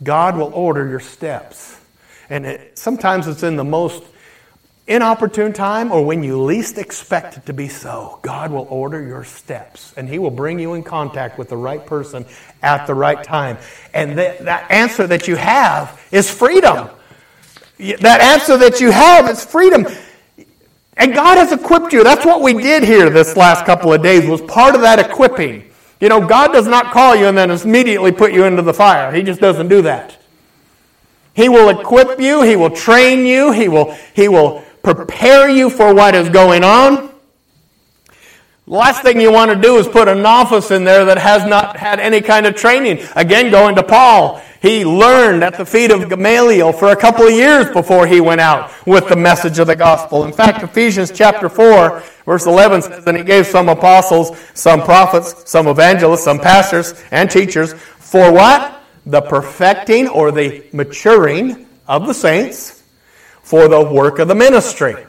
God 0.04 0.36
will 0.36 0.54
order 0.54 0.88
your 0.88 1.00
steps. 1.00 1.80
And 2.30 2.46
it, 2.46 2.78
sometimes 2.78 3.28
it's 3.28 3.44
in 3.44 3.56
the 3.56 3.64
most 3.64 4.04
inopportune 4.88 5.52
time 5.52 5.92
or 5.92 6.06
when 6.06 6.24
you 6.24 6.42
least 6.42 6.78
expect 6.78 7.38
it 7.38 7.46
to 7.48 7.54
be 7.54 7.68
so, 7.68 8.20
God 8.22 8.52
will 8.52 8.68
order 8.70 9.02
your 9.02 9.24
steps 9.24 9.94
and 9.98 10.08
He 10.08 10.20
will 10.20 10.32
bring 10.32 10.60
you 10.60 10.74
in 10.74 10.84
contact 10.84 11.38
with 11.38 11.50
the 11.50 11.58
right 11.58 11.84
person 11.86 12.26
at 12.62 12.86
the 12.86 12.94
right 12.94 13.24
time. 13.24 13.58
And 13.94 14.18
that, 14.18 14.46
that 14.46 14.70
answer 14.72 15.08
that 15.08 15.28
you 15.28 15.36
have 15.36 16.00
is 16.12 16.30
freedom. 16.30 16.90
That 17.78 18.22
answer 18.22 18.58
that 18.58 18.80
you 18.80 18.92
have 18.92 19.30
is 19.30 19.44
freedom. 19.44 19.86
And 20.98 21.14
God 21.14 21.38
has 21.38 21.52
equipped 21.52 21.92
you. 21.92 22.04
That's 22.04 22.26
what 22.26 22.42
we 22.42 22.54
did 22.54 22.84
here 22.84 23.10
this 23.10 23.36
last 23.36 23.66
couple 23.66 23.92
of 23.92 24.02
days 24.02 24.26
was 24.26 24.42
part 24.42 24.76
of 24.76 24.82
that 24.82 25.00
equipping. 25.00 25.70
You 26.00 26.10
know, 26.10 26.26
God 26.26 26.54
does 26.54 26.68
not 26.68 26.92
call 26.94 27.16
you 27.16 27.26
and 27.26 27.38
then 27.38 27.52
immediately 27.52 28.12
put 28.12 28.32
you 28.32 28.46
into 28.46 28.62
the 28.62 28.74
fire. 28.74 29.12
He 29.12 29.24
just 29.24 29.42
doesn't 29.42 29.68
do 29.68 29.82
that. 29.82 30.18
He 31.34 31.50
will 31.50 31.68
equip 31.68 32.20
you, 32.20 32.44
he 32.44 32.56
will 32.56 32.70
train 32.70 33.26
you, 33.26 33.52
he 33.52 33.68
will 33.68 33.92
he 34.14 34.30
will 34.30 34.64
prepare 34.86 35.50
you 35.50 35.70
for 35.70 35.94
what 35.94 36.14
is 36.14 36.30
going 36.30 36.64
on. 36.64 37.12
The 38.68 38.74
last 38.74 39.04
thing 39.04 39.22
you 39.22 39.32
want 39.32 39.52
to 39.52 39.62
do 39.62 39.78
is 39.78 39.88
put 39.88 40.08
an 40.08 40.26
office 40.26 40.72
in 40.72 40.84
there 40.86 41.06
that 41.06 41.20
has 41.20 41.46
not 41.46 41.78
had 41.78 42.00
any 42.00 42.20
kind 42.20 42.48
of 42.48 42.56
training. 42.56 43.06
Again, 43.16 43.52
going 43.52 43.76
to 43.76 43.84
Paul, 43.84 44.42
he 44.60 44.84
learned 44.84 45.44
at 45.44 45.56
the 45.56 45.66
feet 45.68 45.92
of 45.92 46.10
Gamaliel 46.10 46.74
for 46.74 46.90
a 46.90 46.96
couple 46.96 47.28
of 47.28 47.34
years 47.34 47.70
before 47.70 48.08
he 48.08 48.20
went 48.20 48.42
out 48.42 48.72
with 48.88 49.08
the 49.08 49.16
message 49.16 49.60
of 49.60 49.68
the 49.68 49.76
gospel. 49.76 50.24
In 50.24 50.34
fact, 50.34 50.64
Ephesians 50.64 51.12
chapter 51.12 51.48
4, 51.48 52.02
verse 52.26 52.48
11 52.48 52.82
says, 52.82 53.06
And 53.06 53.18
he 53.18 53.24
gave 53.24 53.46
some 53.46 53.70
apostles, 53.70 54.36
some 54.56 54.82
prophets, 54.82 55.48
some 55.48 55.68
evangelists, 55.68 56.24
some 56.24 56.40
pastors, 56.40 56.96
and 57.12 57.30
teachers 57.30 57.74
for 57.74 58.32
what? 58.32 58.82
The 59.06 59.22
perfecting 59.22 60.08
or 60.08 60.32
the 60.32 60.66
maturing 60.74 61.68
of 61.88 62.08
the 62.08 62.14
saints 62.14 62.84
for 63.46 63.68
the 63.68 63.80
work 63.80 64.18
of 64.18 64.28
the 64.28 64.34
ministry. 64.34 65.06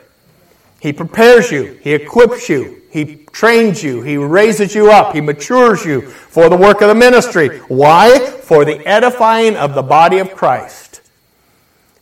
He 0.78 0.92
prepares 0.92 1.50
you, 1.50 1.78
He 1.80 1.94
equips 1.94 2.50
you, 2.50 2.82
He 2.90 3.24
trains 3.32 3.82
you, 3.82 4.02
He 4.02 4.18
raises 4.18 4.74
you 4.74 4.92
up, 4.92 5.14
He 5.14 5.22
matures 5.22 5.86
you 5.86 6.02
for 6.02 6.50
the 6.50 6.56
work 6.56 6.82
of 6.82 6.88
the 6.88 6.94
ministry. 6.94 7.60
Why? 7.60 8.18
For 8.18 8.66
the 8.66 8.86
edifying 8.86 9.56
of 9.56 9.74
the 9.74 9.82
body 9.82 10.18
of 10.18 10.34
Christ. 10.34 11.00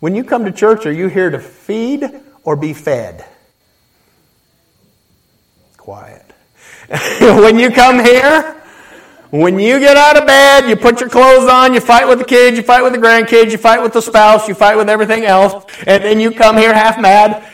When 0.01 0.17
you 0.17 0.25
come 0.25 0.45
to 0.45 0.51
church, 0.51 0.87
are 0.87 0.93
you 0.93 1.07
here 1.07 1.31
to 1.31 1.39
feed 1.39 2.05
or 2.43 2.57
be 2.57 2.75
fed? 2.75 3.25
Quiet. 5.77 6.33
when 7.21 7.61
you 7.61 7.71
come 7.71 8.05
here, 8.05 8.61
when 9.35 9.59
you 9.59 9.81
get 9.81 9.97
out 9.97 10.17
of 10.17 10.27
bed, 10.29 10.69
you 10.69 10.77
put 10.77 11.01
your 11.01 11.09
clothes 11.09 11.49
on, 11.51 11.75
you 11.75 11.81
fight 11.81 12.07
with 12.07 12.21
the 12.21 12.25
kids, 12.25 12.57
you 12.57 12.63
fight 12.63 12.85
with 12.85 12.93
the 12.93 13.01
grandkids, 13.01 13.51
you 13.51 13.59
fight 13.59 13.83
with 13.83 13.93
the 13.93 14.01
spouse, 14.01 14.47
you 14.47 14.55
fight 14.55 14.77
with 14.77 14.89
everything 14.89 15.25
else, 15.25 15.65
and 15.89 16.05
then 16.05 16.21
you 16.21 16.31
come 16.31 16.57
here 16.57 16.73
half 16.73 17.01
mad. 17.01 17.45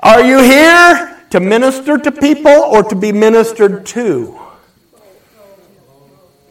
Are 0.00 0.22
you 0.22 0.42
here 0.42 1.18
to 1.30 1.40
minister 1.40 1.96
to 1.96 2.12
people 2.12 2.50
or 2.52 2.82
to 2.82 2.94
be 2.94 3.10
ministered 3.10 3.86
to? 3.86 4.38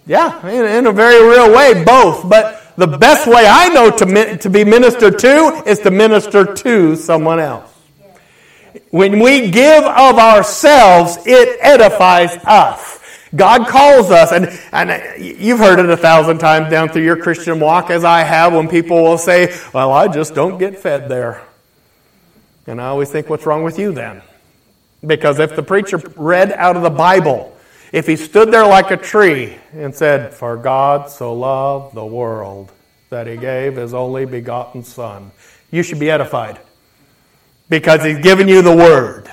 Yeah, 0.07 0.47
in, 0.47 0.87
a 0.87 0.91
very 0.91 1.23
real 1.23 1.55
way, 1.55 1.83
both. 1.83 2.27
But 2.27 2.73
the 2.75 2.87
best 2.87 3.27
way 3.27 3.45
I 3.47 3.69
know 3.69 3.91
to, 3.91 4.37
to 4.39 4.49
be 4.49 4.63
ministered 4.63 5.19
to 5.19 5.63
is 5.67 5.77
to 5.81 5.91
minister 5.91 6.51
to 6.51 6.95
someone 6.95 7.39
else. 7.39 7.71
When 8.89 9.19
we 9.19 9.51
give 9.51 9.83
of 9.83 10.17
ourselves, 10.17 11.19
it 11.27 11.59
edifies 11.61 12.35
us. 12.43 12.98
God 13.35 13.67
calls 13.67 14.09
us, 14.09 14.31
and, 14.31 14.47
and 14.71 15.23
you've 15.23 15.59
heard 15.59 15.79
it 15.79 15.89
a 15.89 15.97
thousand 15.97 16.39
times 16.39 16.71
down 16.71 16.89
through 16.89 17.03
your 17.03 17.17
Christian 17.17 17.59
walk, 17.59 17.91
as 17.91 18.03
I 18.03 18.21
have, 18.21 18.53
when 18.53 18.67
people 18.67 19.03
will 19.03 19.17
say, 19.17 19.55
Well, 19.73 19.91
I 19.91 20.07
just 20.07 20.33
don't 20.33 20.57
get 20.57 20.79
fed 20.79 21.09
there. 21.09 21.43
And 22.65 22.81
I 22.81 22.87
always 22.87 23.11
think, 23.11 23.29
What's 23.29 23.45
wrong 23.45 23.63
with 23.63 23.77
you 23.77 23.91
then? 23.91 24.21
Because 25.05 25.39
if 25.39 25.55
the 25.55 25.63
preacher 25.63 26.01
read 26.15 26.51
out 26.51 26.75
of 26.75 26.81
the 26.81 26.89
Bible, 26.89 27.55
if 27.93 28.07
he 28.07 28.15
stood 28.15 28.51
there 28.51 28.65
like 28.65 28.91
a 28.91 28.97
tree 28.97 29.57
and 29.73 29.93
said, 29.93 30.33
For 30.33 30.57
God 30.57 31.09
so 31.09 31.33
loved 31.33 31.95
the 31.95 32.05
world 32.05 32.71
that 33.09 33.27
he 33.27 33.37
gave 33.37 33.75
his 33.75 33.93
only 33.93 34.25
begotten 34.25 34.83
Son, 34.83 35.31
you 35.71 35.83
should 35.83 35.99
be 35.99 36.09
edified 36.09 36.59
because 37.69 38.03
he's 38.03 38.17
given 38.19 38.47
you 38.47 38.61
the 38.61 38.75
word. 38.75 39.31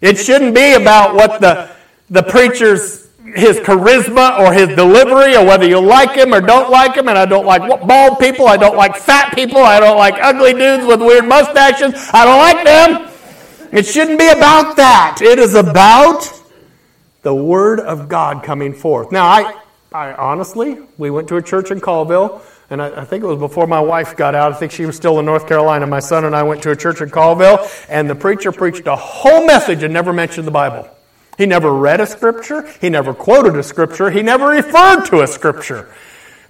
It 0.00 0.16
shouldn't 0.18 0.54
be 0.54 0.72
about 0.72 1.14
what 1.14 1.40
the, 1.40 1.70
the 2.12 2.22
preacher's 2.22 3.08
his 3.24 3.58
charisma 3.60 4.38
or 4.38 4.52
his 4.52 4.68
delivery 4.76 5.34
or 5.34 5.44
whether 5.46 5.66
you 5.66 5.80
like 5.80 6.14
him 6.14 6.34
or 6.34 6.40
don't 6.40 6.70
like 6.70 6.94
him. 6.94 7.08
And 7.08 7.16
I 7.16 7.24
don't 7.24 7.46
like 7.46 7.62
bald 7.86 8.18
people. 8.18 8.46
I 8.46 8.58
don't 8.58 8.76
like 8.76 8.96
fat 8.96 9.34
people. 9.34 9.58
I 9.58 9.80
don't 9.80 9.96
like 9.96 10.14
ugly 10.20 10.52
dudes 10.52 10.84
with 10.84 11.00
weird 11.00 11.26
mustaches. 11.26 11.94
I 12.12 12.24
don't 12.24 12.38
like 12.38 12.64
them. 12.64 13.08
It 13.72 13.86
shouldn't 13.86 14.18
be 14.18 14.28
about 14.28 14.76
that. 14.76 15.20
It 15.22 15.38
is 15.38 15.54
about 15.54 16.30
the 17.22 17.34
Word 17.34 17.80
of 17.80 18.08
God 18.08 18.44
coming 18.44 18.74
forth. 18.74 19.10
Now, 19.10 19.24
I, 19.24 19.58
I 19.92 20.12
honestly, 20.12 20.78
we 20.98 21.10
went 21.10 21.28
to 21.28 21.36
a 21.36 21.42
church 21.42 21.70
in 21.70 21.80
Colville 21.80 22.42
and 22.68 22.82
I, 22.82 23.02
I, 23.02 23.04
think 23.04 23.22
it 23.22 23.26
was 23.26 23.38
before 23.38 23.66
my 23.66 23.80
wife 23.80 24.16
got 24.16 24.34
out. 24.34 24.52
I 24.52 24.56
think 24.56 24.72
she 24.72 24.86
was 24.86 24.96
still 24.96 25.18
in 25.18 25.26
North 25.26 25.46
Carolina. 25.46 25.86
My 25.86 26.00
son 26.00 26.24
and 26.24 26.34
I 26.34 26.42
went 26.42 26.62
to 26.62 26.70
a 26.70 26.76
church 26.76 27.02
in 27.02 27.10
Colville, 27.10 27.68
and 27.90 28.08
the 28.08 28.14
preacher 28.14 28.50
preached 28.50 28.86
a 28.86 28.96
whole 28.96 29.44
message 29.46 29.82
and 29.82 29.92
never 29.92 30.10
mentioned 30.10 30.46
the 30.46 30.52
Bible. 30.52 30.88
He 31.42 31.46
never 31.46 31.74
read 31.74 32.00
a 32.00 32.06
scripture. 32.06 32.70
He 32.80 32.88
never 32.88 33.12
quoted 33.12 33.56
a 33.56 33.64
scripture. 33.64 34.12
He 34.12 34.22
never 34.22 34.46
referred 34.46 35.06
to 35.06 35.22
a 35.22 35.26
scripture. 35.26 35.92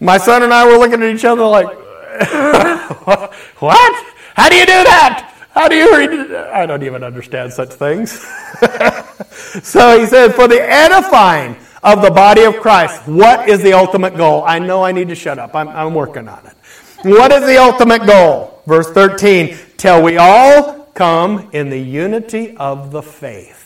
My 0.00 0.18
son 0.18 0.42
and 0.42 0.52
I 0.52 0.66
were 0.66 0.76
looking 0.76 1.02
at 1.02 1.14
each 1.14 1.24
other 1.24 1.46
like, 1.46 1.64
what? 3.60 4.14
How 4.34 4.50
do 4.50 4.54
you 4.54 4.66
do 4.66 4.84
that? 4.84 5.34
How 5.52 5.66
do 5.68 5.76
you 5.76 5.96
read? 5.96 6.34
I 6.34 6.66
don't 6.66 6.82
even 6.82 7.02
understand 7.02 7.54
such 7.54 7.70
things. 7.70 8.10
so 9.62 9.98
he 9.98 10.04
said, 10.04 10.34
for 10.34 10.46
the 10.46 10.60
edifying 10.60 11.56
of 11.82 12.02
the 12.02 12.10
body 12.10 12.42
of 12.42 12.56
Christ. 12.56 13.08
What 13.08 13.48
is 13.48 13.62
the 13.62 13.72
ultimate 13.72 14.14
goal? 14.14 14.44
I 14.44 14.58
know 14.58 14.84
I 14.84 14.92
need 14.92 15.08
to 15.08 15.14
shut 15.14 15.38
up. 15.38 15.54
I'm, 15.54 15.68
I'm 15.68 15.94
working 15.94 16.28
on 16.28 16.44
it. 16.44 16.54
What 17.08 17.32
is 17.32 17.46
the 17.46 17.56
ultimate 17.56 18.04
goal? 18.04 18.60
Verse 18.66 18.90
13, 18.90 19.56
till 19.78 20.02
we 20.02 20.18
all 20.18 20.84
come 20.92 21.48
in 21.54 21.70
the 21.70 21.80
unity 21.80 22.54
of 22.58 22.90
the 22.90 23.00
faith. 23.00 23.61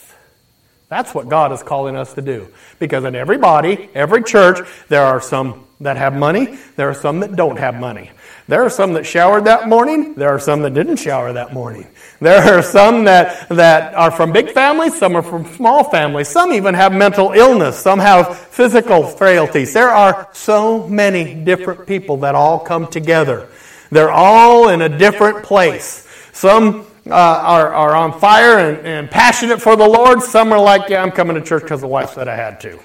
That's 0.89 1.13
what 1.13 1.27
God 1.27 1.51
is 1.51 1.63
calling 1.63 1.97
us 1.97 2.13
to 2.13 2.21
do. 2.21 2.47
Because 2.79 3.03
in 3.03 3.13
every 3.15 3.37
body, 3.37 3.89
every 3.93 4.23
church, 4.23 4.65
there 4.87 5.03
are 5.03 5.19
some 5.19 5.65
that 5.81 5.97
have 5.97 6.15
money, 6.15 6.57
there 6.75 6.89
are 6.89 6.93
some 6.93 7.19
that 7.19 7.35
don't 7.35 7.59
have 7.59 7.75
money. 7.75 8.11
There 8.47 8.63
are 8.63 8.69
some 8.69 8.93
that 8.93 9.05
showered 9.05 9.43
that 9.45 9.67
morning. 9.67 10.13
There 10.15 10.29
are 10.29 10.39
some 10.39 10.61
that 10.61 10.73
didn't 10.73 10.95
shower 10.95 11.33
that 11.33 11.53
morning. 11.53 11.85
There 12.21 12.57
are 12.57 12.61
some 12.63 13.03
that, 13.03 13.49
that 13.49 13.93
are 13.93 14.09
from 14.09 14.31
big 14.31 14.51
families. 14.51 14.97
Some 14.97 15.17
are 15.17 15.21
from 15.21 15.45
small 15.53 15.83
families. 15.83 16.29
Some 16.29 16.53
even 16.53 16.73
have 16.73 16.93
mental 16.93 17.33
illness. 17.33 17.77
Some 17.77 17.99
have 17.99 18.37
physical 18.37 19.03
frailties. 19.03 19.73
There 19.73 19.89
are 19.89 20.29
so 20.31 20.87
many 20.87 21.33
different 21.35 21.85
people 21.85 22.17
that 22.17 22.35
all 22.35 22.59
come 22.59 22.87
together. 22.87 23.49
They're 23.91 24.11
all 24.11 24.69
in 24.69 24.81
a 24.81 24.89
different 24.97 25.43
place. 25.43 26.07
Some 26.31 26.86
uh, 27.11 27.15
are, 27.15 27.73
are 27.73 27.95
on 27.95 28.19
fire 28.19 28.59
and, 28.59 28.85
and 28.85 29.11
passionate 29.11 29.61
for 29.61 29.75
the 29.75 29.87
Lord. 29.87 30.21
Some 30.21 30.51
are 30.51 30.59
like, 30.59 30.89
yeah, 30.89 31.01
I'm 31.01 31.11
coming 31.11 31.35
to 31.35 31.41
church 31.41 31.63
because 31.63 31.81
the 31.81 31.87
wife 31.87 32.13
said 32.13 32.27
I 32.27 32.35
had 32.35 32.59
to 32.61 32.79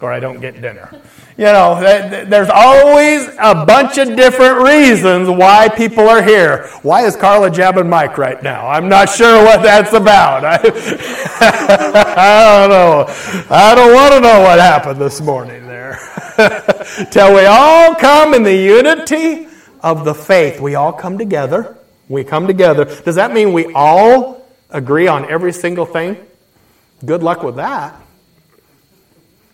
or 0.00 0.12
I 0.12 0.20
don't 0.20 0.40
get 0.40 0.60
dinner. 0.60 0.90
You 1.36 1.44
know, 1.44 1.80
there's 1.80 2.48
always 2.52 3.28
a 3.38 3.64
bunch 3.64 3.98
of 3.98 4.16
different 4.16 4.60
reasons 4.62 5.28
why 5.28 5.68
people 5.68 6.08
are 6.08 6.22
here. 6.22 6.68
Why 6.82 7.04
is 7.04 7.16
Carla 7.16 7.50
jabbing 7.50 7.88
Mike 7.88 8.18
right 8.18 8.42
now? 8.42 8.66
I'm 8.66 8.88
not 8.88 9.08
sure 9.08 9.44
what 9.44 9.62
that's 9.62 9.92
about. 9.92 10.44
I, 10.44 10.56
I 12.16 12.60
don't 12.60 12.70
know. 12.70 13.06
I 13.50 13.74
don't 13.74 13.94
want 13.94 14.14
to 14.14 14.20
know 14.20 14.40
what 14.40 14.58
happened 14.58 15.00
this 15.00 15.20
morning 15.20 15.66
there. 15.66 15.98
Till 17.10 17.34
we 17.34 17.46
all 17.46 17.94
come 17.94 18.34
in 18.34 18.42
the 18.42 18.56
unity 18.56 19.46
of 19.80 20.04
the 20.04 20.14
faith. 20.14 20.60
We 20.60 20.74
all 20.74 20.92
come 20.92 21.18
together. 21.18 21.77
We 22.08 22.24
come 22.24 22.46
together. 22.46 22.84
Does 22.84 23.16
that 23.16 23.32
mean 23.32 23.52
we 23.52 23.72
all 23.74 24.46
agree 24.70 25.06
on 25.06 25.30
every 25.30 25.52
single 25.52 25.86
thing? 25.86 26.16
Good 27.04 27.22
luck 27.22 27.42
with 27.42 27.56
that. 27.56 28.00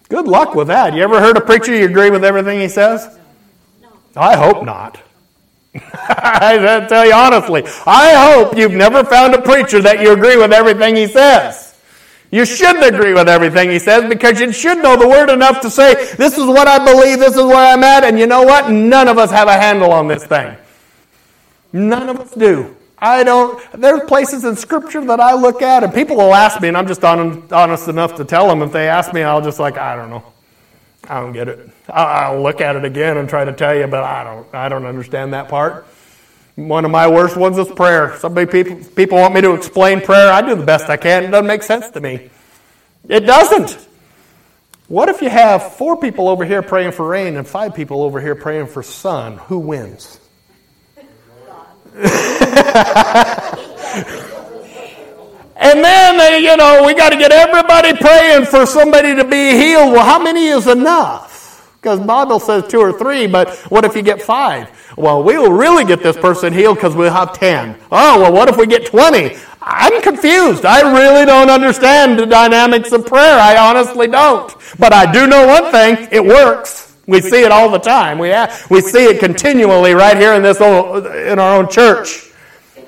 Good 0.08 0.26
luck 0.26 0.54
with 0.54 0.68
that. 0.68 0.94
You 0.94 1.02
ever 1.02 1.20
heard 1.20 1.36
a 1.36 1.40
preacher 1.40 1.74
you 1.74 1.86
agree 1.86 2.10
with 2.10 2.24
everything 2.24 2.60
he 2.60 2.68
says? 2.68 3.18
I 4.16 4.36
hope 4.36 4.64
not. 4.64 5.00
I 5.74 6.86
tell 6.88 7.04
you 7.04 7.12
honestly, 7.12 7.64
I 7.84 8.32
hope 8.32 8.56
you've 8.56 8.72
never 8.72 9.02
found 9.02 9.34
a 9.34 9.42
preacher 9.42 9.82
that 9.82 10.00
you 10.00 10.12
agree 10.12 10.36
with 10.36 10.52
everything 10.52 10.94
he 10.94 11.08
says. 11.08 11.74
You 12.30 12.44
shouldn't 12.44 12.84
agree 12.84 13.12
with 13.12 13.28
everything 13.28 13.70
he 13.70 13.78
says 13.78 14.08
because 14.08 14.40
you 14.40 14.52
should 14.52 14.78
know 14.78 14.96
the 14.96 15.08
word 15.08 15.30
enough 15.30 15.60
to 15.62 15.70
say, 15.70 15.94
this 16.16 16.38
is 16.38 16.46
what 16.46 16.68
I 16.68 16.84
believe, 16.84 17.18
this 17.18 17.36
is 17.36 17.44
where 17.44 17.72
I'm 17.72 17.84
at, 17.84 18.04
and 18.04 18.18
you 18.18 18.26
know 18.26 18.42
what? 18.42 18.70
None 18.70 19.08
of 19.08 19.18
us 19.18 19.30
have 19.30 19.48
a 19.48 19.52
handle 19.52 19.92
on 19.92 20.08
this 20.08 20.24
thing. 20.24 20.56
None 21.74 22.08
of 22.08 22.20
us 22.20 22.30
do. 22.30 22.76
I 22.96 23.24
don't, 23.24 23.60
there's 23.72 24.04
places 24.04 24.44
in 24.44 24.54
Scripture 24.54 25.04
that 25.06 25.18
I 25.18 25.34
look 25.34 25.60
at, 25.60 25.82
and 25.82 25.92
people 25.92 26.16
will 26.16 26.32
ask 26.32 26.60
me, 26.60 26.68
and 26.68 26.76
I'm 26.76 26.86
just 26.86 27.02
honest 27.04 27.88
enough 27.88 28.14
to 28.14 28.24
tell 28.24 28.46
them. 28.46 28.62
If 28.62 28.70
they 28.70 28.88
ask 28.88 29.12
me, 29.12 29.22
I'll 29.22 29.42
just 29.42 29.58
like, 29.58 29.76
I 29.76 29.96
don't 29.96 30.08
know. 30.08 30.22
I 31.08 31.20
don't 31.20 31.32
get 31.32 31.48
it. 31.48 31.68
I'll 31.88 32.40
look 32.40 32.60
at 32.60 32.76
it 32.76 32.84
again 32.84 33.16
and 33.16 33.28
try 33.28 33.44
to 33.44 33.52
tell 33.52 33.74
you, 33.74 33.88
but 33.88 34.04
I 34.04 34.22
don't, 34.22 34.54
I 34.54 34.68
don't 34.68 34.86
understand 34.86 35.34
that 35.34 35.48
part. 35.48 35.84
One 36.54 36.84
of 36.84 36.92
my 36.92 37.08
worst 37.08 37.36
ones 37.36 37.58
is 37.58 37.66
prayer. 37.66 38.16
Somebody 38.18 38.50
people, 38.50 38.76
people 38.94 39.18
want 39.18 39.34
me 39.34 39.40
to 39.40 39.52
explain 39.54 40.00
prayer. 40.00 40.32
I 40.32 40.40
do 40.42 40.54
the 40.54 40.64
best 40.64 40.88
I 40.88 40.96
can. 40.96 41.24
It 41.24 41.30
doesn't 41.32 41.48
make 41.48 41.64
sense 41.64 41.90
to 41.90 42.00
me. 42.00 42.30
It 43.08 43.20
doesn't. 43.20 43.88
What 44.86 45.08
if 45.08 45.20
you 45.20 45.28
have 45.28 45.74
four 45.74 45.96
people 45.96 46.28
over 46.28 46.44
here 46.44 46.62
praying 46.62 46.92
for 46.92 47.08
rain 47.08 47.36
and 47.36 47.46
five 47.46 47.74
people 47.74 48.02
over 48.04 48.20
here 48.20 48.36
praying 48.36 48.68
for 48.68 48.84
sun? 48.84 49.38
Who 49.38 49.58
wins? 49.58 50.20
and 51.96 52.04
then, 55.84 56.20
uh, 56.20 56.36
you 56.36 56.56
know, 56.56 56.82
we 56.84 56.92
got 56.94 57.10
to 57.10 57.16
get 57.16 57.30
everybody 57.30 57.94
praying 57.96 58.46
for 58.46 58.66
somebody 58.66 59.14
to 59.14 59.24
be 59.24 59.52
healed. 59.52 59.92
Well, 59.92 60.04
how 60.04 60.20
many 60.20 60.48
is 60.48 60.66
enough? 60.66 61.70
Because 61.80 62.00
Bible 62.00 62.40
says 62.40 62.66
two 62.66 62.80
or 62.80 62.92
three, 62.92 63.28
but 63.28 63.54
what 63.70 63.84
if 63.84 63.94
you 63.94 64.02
get 64.02 64.20
five? 64.20 64.70
Well, 64.96 65.22
we 65.22 65.38
will 65.38 65.52
really 65.52 65.84
get 65.84 66.02
this 66.02 66.16
person 66.16 66.52
healed 66.52 66.78
because 66.78 66.96
we'll 66.96 67.12
have 67.12 67.32
ten. 67.38 67.78
Oh, 67.92 68.22
well, 68.22 68.32
what 68.32 68.48
if 68.48 68.56
we 68.56 68.66
get 68.66 68.86
20? 68.86 69.36
I'm 69.62 70.02
confused. 70.02 70.64
I 70.64 70.80
really 70.80 71.24
don't 71.24 71.50
understand 71.50 72.18
the 72.18 72.26
dynamics 72.26 72.90
of 72.90 73.06
prayer. 73.06 73.38
I 73.38 73.56
honestly 73.56 74.08
don't. 74.08 74.52
But 74.78 74.92
I 74.92 75.12
do 75.12 75.28
know 75.28 75.46
one 75.46 75.70
thing 75.70 76.08
it 76.10 76.24
works. 76.24 76.93
We 77.06 77.20
see 77.20 77.42
it 77.42 77.52
all 77.52 77.70
the 77.70 77.78
time. 77.78 78.18
We, 78.18 78.32
we 78.70 78.80
see 78.80 79.04
it 79.06 79.20
continually 79.20 79.92
right 79.92 80.16
here 80.16 80.34
in, 80.34 80.42
this 80.42 80.60
old, 80.60 81.06
in 81.06 81.38
our 81.38 81.56
own 81.56 81.68
church. 81.68 82.30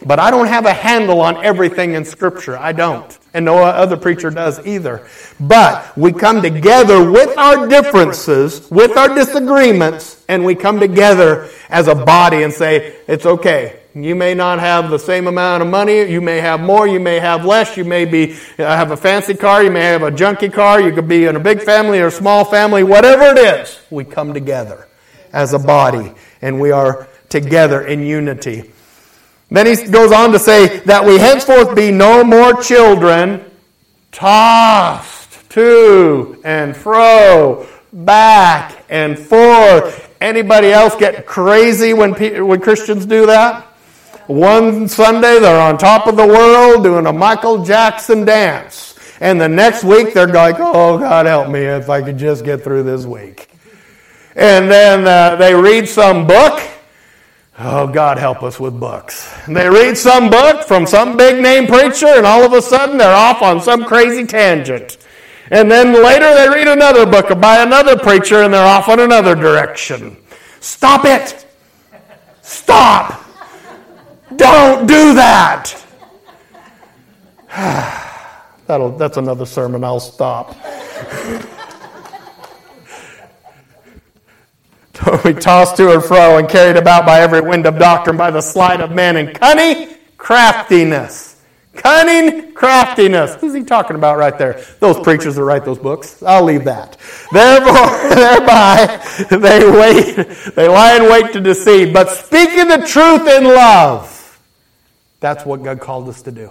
But 0.05 0.19
I 0.19 0.31
don't 0.31 0.47
have 0.47 0.67
a 0.67 0.73
handle 0.73 1.21
on 1.21 1.45
everything 1.45 1.95
in 1.95 2.05
Scripture. 2.05 2.57
I 2.57 2.73
don't. 2.73 3.19
And 3.35 3.45
no 3.45 3.59
other 3.59 3.97
preacher 3.97 4.31
does 4.31 4.65
either. 4.67 5.07
But 5.41 5.97
we 5.97 6.13
come 6.13 6.43
together 6.43 7.11
with 7.11 7.37
our 7.37 7.67
differences, 7.67 8.71
with 8.71 8.97
our 8.97 9.15
disagreements, 9.15 10.25
and 10.29 10.45
we 10.45 10.55
come 10.55 10.81
together 10.81 11.49
as 11.69 11.89
a 11.89 11.95
body 11.95 12.43
and 12.43 12.53
say, 12.53 12.97
it's 13.07 13.27
okay. 13.27 13.81
You 13.97 14.15
may 14.15 14.35
not 14.35 14.61
have 14.61 14.91
the 14.91 14.99
same 14.99 15.27
amount 15.27 15.63
of 15.63 15.71
money. 15.71 16.03
You 16.03 16.21
may 16.21 16.39
have 16.39 16.61
more. 16.61 16.87
You 16.87 17.01
may 17.01 17.19
have 17.19 17.47
less. 17.47 17.79
You 17.79 17.85
may 17.85 18.05
be 18.05 18.35
uh, 18.35 18.37
have 18.59 18.91
a 18.91 18.97
fancy 18.97 19.33
car. 19.33 19.63
You 19.63 19.71
may 19.71 19.85
have 19.85 20.03
a 20.03 20.11
junky 20.11 20.53
car. 20.53 20.83
You 20.83 20.93
could 20.93 21.09
be 21.09 21.25
in 21.25 21.35
a 21.35 21.41
big 21.41 21.63
family 21.63 21.99
or 22.01 22.09
a 22.09 22.11
small 22.11 22.45
family. 22.45 22.83
Whatever 22.83 23.23
it 23.23 23.39
is, 23.39 23.81
we 23.89 24.05
come 24.05 24.35
together 24.35 24.87
as 25.33 25.55
a 25.55 25.59
body 25.59 26.13
and 26.43 26.61
we 26.61 26.73
are 26.73 27.09
together 27.31 27.87
in 27.87 28.03
unity. 28.03 28.71
Then 29.51 29.67
he 29.67 29.89
goes 29.89 30.13
on 30.13 30.31
to 30.33 30.39
say 30.39 30.81
that 30.81 31.03
we 31.03 31.19
henceforth 31.19 31.75
be 31.75 31.91
no 31.91 32.23
more 32.23 32.61
children 32.63 33.51
tossed 34.13 35.49
to 35.51 36.39
and 36.45 36.77
fro, 36.77 37.67
back 37.95 38.85
and 38.91 39.19
forth. 39.19 40.15
Anybody 40.21 40.71
else 40.71 40.95
get 40.97 41.25
crazy 41.25 41.95
when, 41.95 42.13
when 42.47 42.61
Christians 42.61 43.07
do 43.07 43.25
that? 43.25 43.73
One 44.27 44.89
Sunday 44.89 45.39
they're 45.39 45.61
on 45.61 45.79
top 45.79 46.07
of 46.07 46.17
the 46.17 46.27
world 46.27 46.83
doing 46.83 47.07
a 47.07 47.13
Michael 47.13 47.65
Jackson 47.65 48.25
dance. 48.25 48.95
And 49.21 49.41
the 49.41 49.49
next 49.49 49.85
week 49.85 50.15
they're 50.15 50.27
like, 50.27 50.57
oh, 50.59 50.99
God 50.99 51.27
help 51.27 51.49
me 51.49 51.61
if 51.61 51.89
I 51.89 52.03
could 52.03 52.19
just 52.19 52.45
get 52.45 52.63
through 52.63 52.83
this 52.83 53.07
week. 53.07 53.49
And 54.35 54.71
then 54.71 55.07
uh, 55.07 55.37
they 55.37 55.55
read 55.55 55.89
some 55.89 56.27
book. 56.27 56.61
Oh, 57.59 57.87
God 57.87 58.19
help 58.19 58.43
us 58.43 58.61
with 58.61 58.79
books. 58.79 59.33
And 59.47 59.57
they 59.57 59.69
read 59.69 59.97
some 59.97 60.29
book 60.29 60.65
from 60.65 60.87
some 60.87 61.17
big 61.17 61.43
name 61.43 61.67
preacher, 61.67 62.09
and 62.09 62.27
all 62.27 62.45
of 62.45 62.53
a 62.53 62.61
sudden 62.61 62.99
they're 62.99 63.15
off 63.15 63.41
on 63.41 63.63
some 63.63 63.85
crazy 63.85 64.27
tangent. 64.27 64.99
And 65.51 65.71
then 65.71 66.03
later 66.05 66.35
they 66.35 66.49
read 66.49 66.69
another 66.69 67.07
book 67.07 67.29
by 67.41 67.63
another 67.63 67.97
preacher, 67.97 68.43
and 68.43 68.53
they're 68.53 68.67
off 68.67 68.89
on 68.89 69.01
another 69.01 69.35
direction. 69.35 70.19
Stop 70.61 71.07
it! 71.07 71.47
Stop! 72.43 73.26
Don't 74.37 74.87
do 74.87 75.15
that. 75.15 75.83
That'll, 78.67 78.97
that's 78.97 79.17
another 79.17 79.47
sermon. 79.47 79.85
I'll 79.85 80.01
stop. 80.01 80.57
we 85.25 85.33
tossed 85.35 85.77
to 85.77 85.93
and 85.93 86.03
fro 86.03 86.39
and 86.39 86.49
carried 86.49 86.77
about 86.77 87.07
by 87.07 87.21
every 87.21 87.41
wind 87.41 87.67
of 87.67 87.79
doctrine, 87.79 88.17
by 88.17 88.31
the 88.31 88.41
sleight 88.41 88.81
of 88.81 88.91
men 88.91 89.17
and 89.17 89.35
cunning 89.39 89.95
craftiness. 90.17 91.35
Cunning 91.75 92.53
craftiness. 92.55 93.35
Who's 93.35 93.55
he 93.55 93.63
talking 93.63 93.97
about 93.97 94.17
right 94.17 94.37
there? 94.39 94.65
Those 94.81 94.99
preachers 94.99 95.37
that 95.37 95.45
write 95.45 95.65
those 95.65 95.79
books. 95.79 96.23
I'll 96.23 96.43
leave 96.43 96.65
that. 96.65 96.97
Therefore, 97.31 98.09
thereby 98.15 99.05
they 99.31 99.71
wait, 99.71 100.17
they 100.55 100.69
lie 100.69 100.97
in 100.97 101.05
wait 101.05 101.33
to 101.35 101.41
deceive. 101.41 101.93
But 101.93 102.09
speaking 102.11 102.69
the 102.69 102.79
truth 102.79 103.29
in 103.29 103.45
love, 103.45 104.16
that's 105.21 105.45
what 105.45 105.63
God 105.63 105.81
called 105.81 106.09
us 106.09 106.23
to 106.23 106.33
do. 106.33 106.51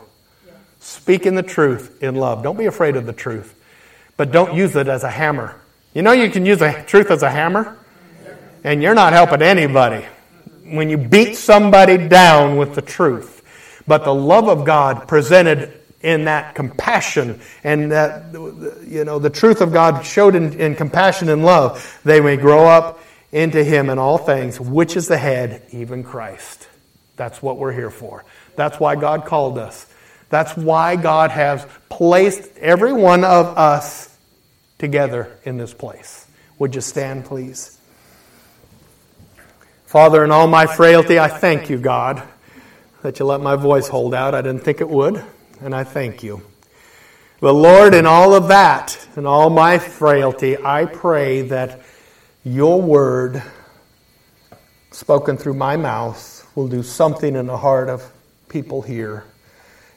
Speaking 0.79 1.35
the 1.35 1.43
truth 1.43 2.03
in 2.03 2.15
love. 2.15 2.43
Don't 2.43 2.57
be 2.57 2.65
afraid 2.65 2.95
of 2.95 3.05
the 3.05 3.13
truth, 3.13 3.55
but 4.17 4.31
don't 4.31 4.53
use 4.53 4.75
it 4.75 4.87
as 4.87 5.03
a 5.03 5.09
hammer. 5.09 5.59
You 5.93 6.01
know 6.01 6.11
you 6.11 6.29
can 6.29 6.45
use 6.45 6.59
the 6.59 6.83
truth 6.85 7.09
as 7.09 7.23
a 7.23 7.29
hammer, 7.29 7.77
and 8.63 8.83
you're 8.83 8.95
not 8.95 9.13
helping 9.13 9.41
anybody 9.41 10.05
when 10.65 10.89
you 10.89 10.97
beat 10.97 11.35
somebody 11.35 11.97
down 12.07 12.57
with 12.57 12.75
the 12.75 12.81
truth. 12.81 13.43
But 13.87 14.03
the 14.03 14.13
love 14.13 14.47
of 14.47 14.65
God 14.65 15.07
presented 15.07 15.79
in 16.01 16.25
that 16.25 16.55
compassion 16.55 17.39
and 17.63 17.91
that, 17.91 18.33
you 18.33 19.03
know, 19.03 19.19
the 19.19 19.29
truth 19.29 19.61
of 19.61 19.73
God 19.73 20.05
showed 20.05 20.35
in, 20.35 20.59
in 20.59 20.75
compassion 20.75 21.29
and 21.29 21.43
love, 21.43 21.99
they 22.03 22.19
may 22.19 22.37
grow 22.37 22.67
up 22.67 22.99
into 23.31 23.63
Him 23.63 23.89
in 23.89 23.97
all 23.97 24.17
things, 24.17 24.59
which 24.59 24.95
is 24.95 25.07
the 25.07 25.17
head, 25.17 25.63
even 25.71 26.03
Christ. 26.03 26.67
That's 27.15 27.41
what 27.41 27.57
we're 27.57 27.73
here 27.73 27.89
for. 27.89 28.23
That's 28.55 28.79
why 28.79 28.95
God 28.95 29.25
called 29.25 29.57
us. 29.57 29.85
That's 30.29 30.55
why 30.55 30.95
God 30.95 31.31
has 31.31 31.65
placed 31.89 32.57
every 32.57 32.93
one 32.93 33.23
of 33.23 33.57
us 33.57 34.17
together 34.77 35.37
in 35.43 35.57
this 35.57 35.73
place. 35.73 36.27
Would 36.59 36.75
you 36.75 36.81
stand, 36.81 37.25
please? 37.25 37.79
Father, 39.85 40.23
in 40.23 40.31
all 40.31 40.47
my 40.47 40.65
frailty, 40.65 41.19
I 41.19 41.27
thank 41.27 41.69
you, 41.69 41.77
God 41.77 42.23
that 43.05 43.19
you 43.19 43.25
let 43.25 43.39
my 43.39 43.55
voice 43.55 43.87
hold 43.87 44.15
out. 44.15 44.33
I 44.33 44.41
didn't 44.41 44.63
think 44.63 44.81
it 44.81 44.89
would, 44.89 45.23
and 45.61 45.75
I 45.75 45.83
thank 45.83 46.23
you. 46.23 46.41
But 47.39 47.53
Lord, 47.53 47.93
in 47.93 48.07
all 48.07 48.33
of 48.33 48.47
that, 48.47 48.97
in 49.15 49.27
all 49.27 49.51
my 49.51 49.77
frailty, 49.77 50.57
I 50.57 50.85
pray 50.85 51.43
that 51.43 51.81
your 52.43 52.81
word, 52.81 53.43
spoken 54.89 55.37
through 55.37 55.53
my 55.53 55.77
mouth, 55.77 56.49
will 56.55 56.67
do 56.67 56.81
something 56.81 57.35
in 57.35 57.45
the 57.45 57.57
heart 57.57 57.89
of 57.89 58.11
people 58.55 58.81
here. 58.81 59.25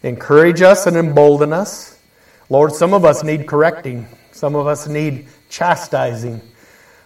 Encourage 0.02 0.62
us 0.62 0.88
and 0.88 0.96
embolden 0.96 1.52
us. 1.52 1.96
Lord, 2.50 2.72
some 2.72 2.92
of 2.92 3.04
us 3.04 3.22
need 3.22 3.46
correcting, 3.46 4.08
some 4.32 4.56
of 4.56 4.66
us 4.66 4.88
need 4.88 5.28
chastising. 5.48 6.40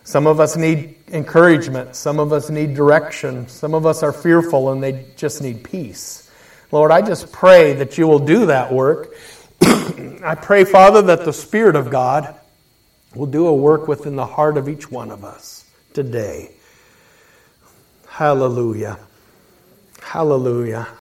Some 0.05 0.27
of 0.27 0.41
us 0.41 0.57
need 0.57 0.97
encouragement. 1.12 1.95
Some 1.95 2.19
of 2.19 2.33
us 2.33 2.49
need 2.49 2.75
direction. 2.75 3.47
Some 3.49 3.75
of 3.75 3.85
us 3.85 4.03
are 4.03 4.12
fearful 4.12 4.73
and 4.73 4.83
they 4.83 5.05
just 5.17 5.43
need 5.43 5.62
peace. 5.62 6.31
Lord, 6.73 6.91
I 6.91 7.03
just 7.03 7.31
pray 7.31 7.75
that 7.75 7.99
you 7.99 8.09
will 8.09 8.19
do 8.19 8.47
that 8.47 8.73
work. 8.73 9.15
I 9.62 10.35
pray, 10.35 10.65
Father, 10.65 11.03
that 11.03 11.27
the 11.27 11.35
Spirit 11.35 11.77
of 11.77 11.91
God 11.91 12.35
will 13.15 13.27
do 13.27 13.47
a 13.47 13.55
work 13.55 13.87
within 13.87 14.17
the 14.17 14.27
heart 14.27 14.57
of 14.57 14.69
each 14.69 14.91
one 14.91 15.11
of 15.11 15.23
us 15.23 15.67
today. 15.93 16.51
Hallelujah. 18.09 18.99
Hallelujah. 20.01 20.88